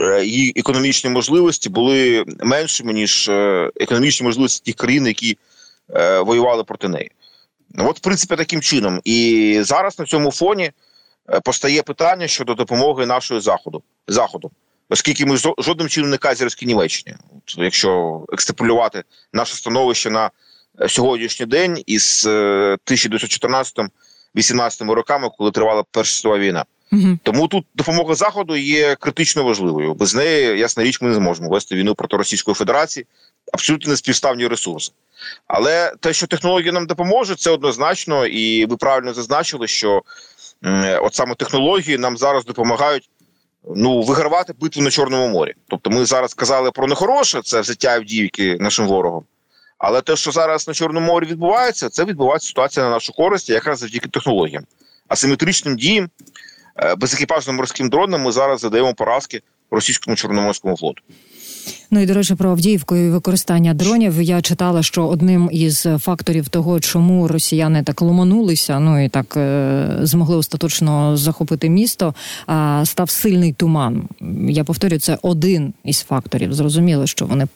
е, 0.01 0.25
її 0.25 0.53
економічні 0.55 1.09
можливості 1.09 1.69
були 1.69 2.25
меншими, 2.39 2.93
ніж 2.93 3.29
е, 3.29 3.71
економічні 3.75 4.27
можливості 4.27 4.65
тих 4.65 4.75
країн, 4.75 5.07
які 5.07 5.37
е, 5.95 6.19
воювали 6.19 6.63
проти 6.63 6.87
неї. 6.87 7.11
От, 7.77 7.97
в 7.97 8.01
принципі, 8.01 8.35
таким 8.35 8.61
чином. 8.61 9.01
І 9.03 9.59
зараз 9.61 9.99
на 9.99 10.05
цьому 10.05 10.31
фоні 10.31 10.71
е, 11.29 11.39
постає 11.39 11.83
питання 11.83 12.27
щодо 12.27 12.53
допомоги 12.53 13.05
нашої 13.05 13.41
заходу 13.41 13.83
заходу 14.07 14.51
оскільки 14.89 15.25
ми 15.25 15.37
жодним 15.57 15.89
чином 15.89 16.09
не 16.09 16.17
казерській 16.17 16.65
Німеччині, 16.65 17.15
От, 17.35 17.55
якщо 17.57 18.21
екстраполювати 18.33 19.03
наше 19.33 19.55
становище 19.55 20.09
на 20.09 20.31
е, 20.81 20.89
сьогоднішній 20.89 21.45
день 21.45 21.83
із 21.85 22.27
1914-18 22.27 23.89
е, 24.91 24.95
роками, 24.95 25.29
коли 25.37 25.51
тривала 25.51 25.83
Перша 25.91 26.11
світова 26.11 26.37
війна. 26.37 26.65
Угу. 26.91 27.19
Тому 27.23 27.47
тут 27.47 27.65
допомога 27.75 28.15
заходу 28.15 28.55
є 28.55 28.95
критично 28.95 29.43
важливою. 29.43 29.93
Без 29.93 30.15
неї, 30.15 30.59
ясна 30.59 30.83
річ, 30.83 31.01
ми 31.01 31.09
не 31.09 31.15
зможемо 31.15 31.49
вести 31.49 31.75
війну 31.75 31.95
проти 31.95 32.17
Російської 32.17 32.55
Федерації. 32.55 33.05
Абсолютно 33.53 33.89
неспівставні 33.89 34.47
ресурси. 34.47 34.91
Але 35.47 35.93
те, 35.99 36.13
що 36.13 36.27
технології 36.27 36.71
нам 36.71 36.87
допоможуть, 36.87 37.39
це 37.39 37.51
однозначно, 37.51 38.25
і 38.25 38.65
ви 38.65 38.77
правильно 38.77 39.13
зазначили, 39.13 39.67
що 39.67 40.01
от 41.01 41.13
саме 41.13 41.35
технології 41.35 41.97
нам 41.97 42.17
зараз 42.17 42.45
допомагають 42.45 43.09
ну 43.75 44.01
вигравати 44.01 44.53
битву 44.59 44.81
на 44.81 44.91
Чорному 44.91 45.27
морі. 45.27 45.53
Тобто, 45.67 45.89
ми 45.89 46.05
зараз 46.05 46.33
казали 46.33 46.71
про 46.71 46.87
нехороше, 46.87 47.41
це 47.41 47.61
взяття 47.61 47.87
Авдіївки 47.87 48.57
нашим 48.59 48.87
ворогом. 48.87 49.23
Але 49.77 50.01
те, 50.01 50.15
що 50.15 50.31
зараз 50.31 50.67
на 50.67 50.73
Чорному 50.73 51.07
морі 51.07 51.25
відбувається, 51.25 51.89
це 51.89 52.05
відбувається 52.05 52.47
ситуація 52.47 52.85
на 52.85 52.91
нашу 52.91 53.13
користь, 53.13 53.49
якраз 53.49 53.79
завдяки 53.79 54.09
технологіям. 54.09 54.63
Асиметричним 55.07 55.75
діям 55.77 56.09
е, 56.75 56.95
безекіпажним 56.95 57.55
морським 57.55 57.89
дронам 57.89 58.21
ми 58.21 58.31
зараз 58.31 58.59
задаємо 58.59 58.93
поразки 58.93 59.41
російському 59.71 60.15
чорноморському 60.15 60.77
флоту. 60.77 61.03
Ну 61.91 61.99
і 61.99 62.05
до 62.05 62.13
речі, 62.13 62.35
про 62.35 62.49
Авдіївку 62.49 62.95
і 62.95 63.09
використання 63.09 63.73
дронів 63.73 64.21
я 64.21 64.41
читала, 64.41 64.83
що 64.83 65.07
одним 65.07 65.49
із 65.51 65.87
факторів 65.99 66.49
того, 66.49 66.79
чому 66.79 67.27
росіяни 67.27 67.83
так 67.83 68.01
ломанулися, 68.01 68.79
ну 68.79 69.05
і 69.05 69.09
так 69.09 69.37
е, 69.37 69.87
змогли 70.01 70.35
остаточно 70.35 71.17
захопити 71.17 71.69
місто, 71.69 72.13
е, 72.49 72.85
став 72.85 73.09
сильний 73.09 73.53
туман. 73.53 74.03
Я 74.49 74.63
повторюю, 74.63 74.99
це 74.99 75.17
один 75.21 75.73
із 75.83 75.99
факторів. 75.99 76.53
Зрозуміло, 76.53 77.07
що 77.07 77.25
вони 77.25 77.47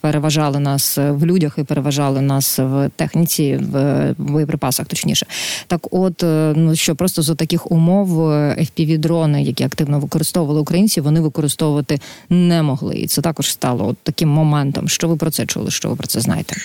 переважали 0.00 0.60
нас 0.60 0.98
в 0.98 1.24
людях 1.24 1.54
і 1.58 1.62
переважали 1.62 2.20
нас 2.20 2.58
в 2.58 2.90
техніці, 2.96 3.56
в 3.56 4.14
боєприпасах, 4.18 4.86
точніше. 4.86 5.26
Так, 5.66 5.86
от 5.90 6.22
е, 6.22 6.52
ну 6.56 6.76
що 6.76 6.94
просто 6.96 7.22
за 7.22 7.34
таких 7.34 7.70
умов 7.70 8.20
fpv 8.58 8.98
дрони, 8.98 9.42
які 9.42 9.64
активно 9.64 9.98
використовували 9.98 10.60
українці, 10.60 11.00
вони 11.00 11.20
використовувати 11.20 12.00
не 12.30 12.62
могли, 12.62 12.96
і 12.96 13.06
це 13.06 13.22
також 13.22 13.49
стало 13.50 13.88
от 13.88 13.98
таким 14.02 14.28
моментом. 14.28 14.88
Що 14.88 15.08
ви 15.08 15.16
про 15.16 15.30
це 15.30 15.46
чули? 15.46 15.70
Що 15.70 15.88
ви 15.88 15.96
про 15.96 16.06
це 16.06 16.20
знаєте? 16.20 16.56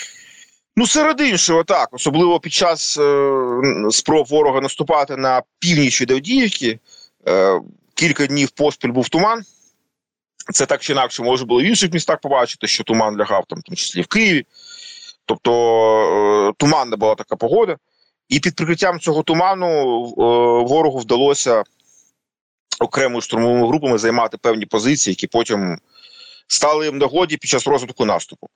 Ну, 0.77 0.87
серед 0.87 1.21
іншого, 1.21 1.63
так, 1.63 1.89
особливо 1.91 2.39
під 2.39 2.53
час 2.53 2.97
е, 2.97 3.31
спроб 3.91 4.27
ворога 4.27 4.61
наступати 4.61 5.17
на 5.17 5.41
північ 5.59 6.01
від 6.01 6.11
Авдіївки, 6.11 6.79
е, 7.27 7.61
кілька 7.93 8.27
днів 8.27 8.49
поспіль 8.49 8.91
був 8.91 9.09
туман. 9.09 9.43
Це 10.53 10.65
так 10.65 10.81
чи 10.81 10.93
інакше 10.93 11.23
може 11.23 11.45
було 11.45 11.61
в 11.61 11.63
інших 11.63 11.93
містах 11.93 12.19
побачити, 12.21 12.67
що 12.67 12.83
туман 12.83 13.17
лягав, 13.17 13.43
там, 13.49 13.59
в 13.59 13.61
тому 13.61 13.75
числі 13.75 14.01
в 14.01 14.07
Києві. 14.07 14.45
Тобто 15.25 15.51
е, 16.49 16.53
туманна 16.57 16.97
була 16.97 17.15
така 17.15 17.35
погода. 17.35 17.77
І 18.29 18.39
під 18.39 18.55
прикриттям 18.55 18.99
цього 18.99 19.23
туману 19.23 19.67
е, 19.67 20.13
ворогу 20.67 20.99
вдалося 20.99 21.63
окремою 22.79 23.21
штурмовими 23.21 23.67
групами 23.67 23.97
займати 23.97 24.37
певні 24.37 24.65
позиції, 24.65 25.11
які 25.11 25.27
потім 25.27 25.77
стали 26.47 26.85
їм 26.85 26.97
нагоді 26.97 27.37
під 27.37 27.49
час 27.49 27.67
розвитку 27.67 28.05
наступу. 28.05 28.49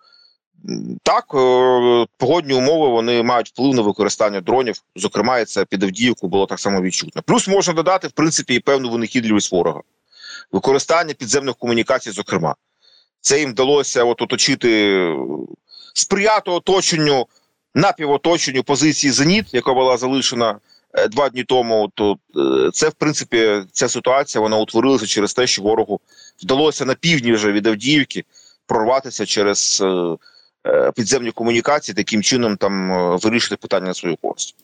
Так, 1.03 1.25
е, 1.33 2.05
погодні 2.17 2.53
умови 2.53 2.87
вони 2.87 3.23
мають 3.23 3.49
вплив 3.49 3.75
на 3.75 3.81
використання 3.81 4.41
дронів. 4.41 4.81
Зокрема, 4.95 5.39
і 5.39 5.45
це 5.45 5.65
під 5.65 5.83
Авдіївку 5.83 6.27
було 6.27 6.45
так 6.45 6.59
само 6.59 6.81
відчутно. 6.81 7.21
Плюс 7.21 7.47
можна 7.47 7.73
додати, 7.73 8.07
в 8.07 8.11
принципі, 8.11 8.55
і 8.55 8.59
певну 8.59 8.89
винахідливість 8.89 9.51
ворога, 9.51 9.81
використання 10.51 11.13
підземних 11.13 11.55
комунікацій, 11.55 12.11
зокрема, 12.11 12.55
це 13.21 13.39
їм 13.39 13.51
вдалося 13.51 14.03
от 14.03 14.21
оточити 14.21 15.05
сприяти 15.93 16.51
оточенню 16.51 17.27
напівоточенню 17.75 18.63
позиції 18.63 19.11
Зеніт, 19.11 19.53
яка 19.53 19.73
була 19.73 19.97
залишена 19.97 20.59
Е, 20.93 21.07
два 21.07 21.29
дні 21.29 21.43
тому, 21.43 21.91
то 21.95 22.17
е, 22.37 22.71
це 22.73 22.89
в 22.89 22.93
принципі 22.93 23.63
ця 23.71 23.89
ситуація 23.89 24.41
вона 24.41 24.57
утворилася 24.57 25.05
через 25.05 25.33
те, 25.33 25.47
що 25.47 25.61
ворогу 25.61 25.99
вдалося 26.43 26.85
на 26.85 26.95
півдні 26.95 27.33
вже 27.33 27.51
від 27.51 27.67
Авдіївки 27.67 28.23
прорватися 28.65 29.25
через 29.25 29.83
е, 30.67 30.91
підземні 30.91 31.31
комунікації, 31.31 31.95
таким 31.95 32.23
чином 32.23 32.57
там 32.57 32.91
вирішити 33.17 33.55
питання 33.55 33.87
на 33.87 33.93
свою 33.93 34.17
користь. 34.17 34.55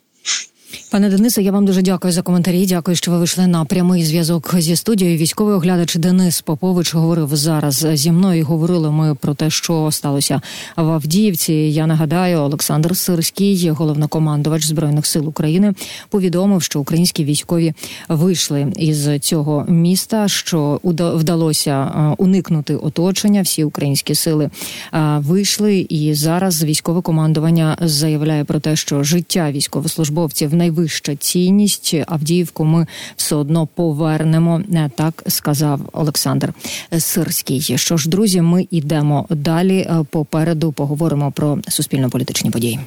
Пане 0.91 1.09
Денисе, 1.09 1.41
я 1.41 1.51
вам 1.51 1.65
дуже 1.65 1.81
дякую 1.81 2.13
за 2.13 2.21
коментарі. 2.21 2.65
Дякую, 2.65 2.97
що 2.97 3.11
ви 3.11 3.17
вийшли 3.17 3.47
на 3.47 3.65
прямий 3.65 4.05
зв'язок 4.05 4.55
зі 4.57 4.75
студією. 4.75 5.17
Військовий 5.17 5.55
оглядач 5.55 5.95
Денис 5.95 6.41
Попович 6.41 6.93
говорив 6.95 7.35
зараз 7.35 7.87
зі 7.93 8.11
мною. 8.11 8.45
Говорили 8.45 8.91
ми 8.91 9.15
про 9.15 9.33
те, 9.33 9.49
що 9.49 9.91
сталося 9.91 10.41
в 10.77 10.89
Авдіївці. 10.89 11.53
Я 11.53 11.87
нагадаю, 11.87 12.37
Олександр 12.37 12.97
Сирський, 12.97 13.69
головнокомандувач 13.69 14.65
збройних 14.65 15.05
сил 15.05 15.27
України, 15.27 15.73
повідомив, 16.09 16.61
що 16.61 16.79
українські 16.79 17.23
військові 17.23 17.73
вийшли 18.09 18.73
із 18.75 19.19
цього 19.19 19.65
міста, 19.69 20.27
що 20.27 20.79
вдалося 20.83 21.71
е, 21.71 22.15
уникнути 22.17 22.75
оточення. 22.75 23.41
Всі 23.41 23.63
українські 23.63 24.15
сили 24.15 24.49
е, 24.93 25.17
вийшли, 25.17 25.85
і 25.89 26.13
зараз 26.13 26.63
військове 26.63 27.01
командування 27.01 27.77
заявляє 27.81 28.43
про 28.43 28.59
те, 28.59 28.75
що 28.75 29.03
життя 29.03 29.51
військовослужбовців 29.51 30.53
найвищі 30.53 30.74
найвища 30.75 31.15
цінність. 31.15 31.95
Авдіївку 32.07 32.65
ми 32.65 32.87
все 33.15 33.35
одно 33.35 33.67
повернемо. 33.67 34.61
Е, 34.73 34.89
так 34.95 35.23
сказав 35.27 35.81
Олександр 35.93 36.53
Сирський. 36.99 37.61
Що 37.61 37.97
ж, 37.97 38.09
друзі, 38.09 38.41
ми 38.41 38.67
йдемо 38.71 39.25
далі. 39.29 39.77
Е, 39.77 40.05
попереду 40.09 40.71
поговоримо 40.71 41.31
про 41.31 41.59
суспільно-політичні 41.67 42.51
події. 42.51 42.79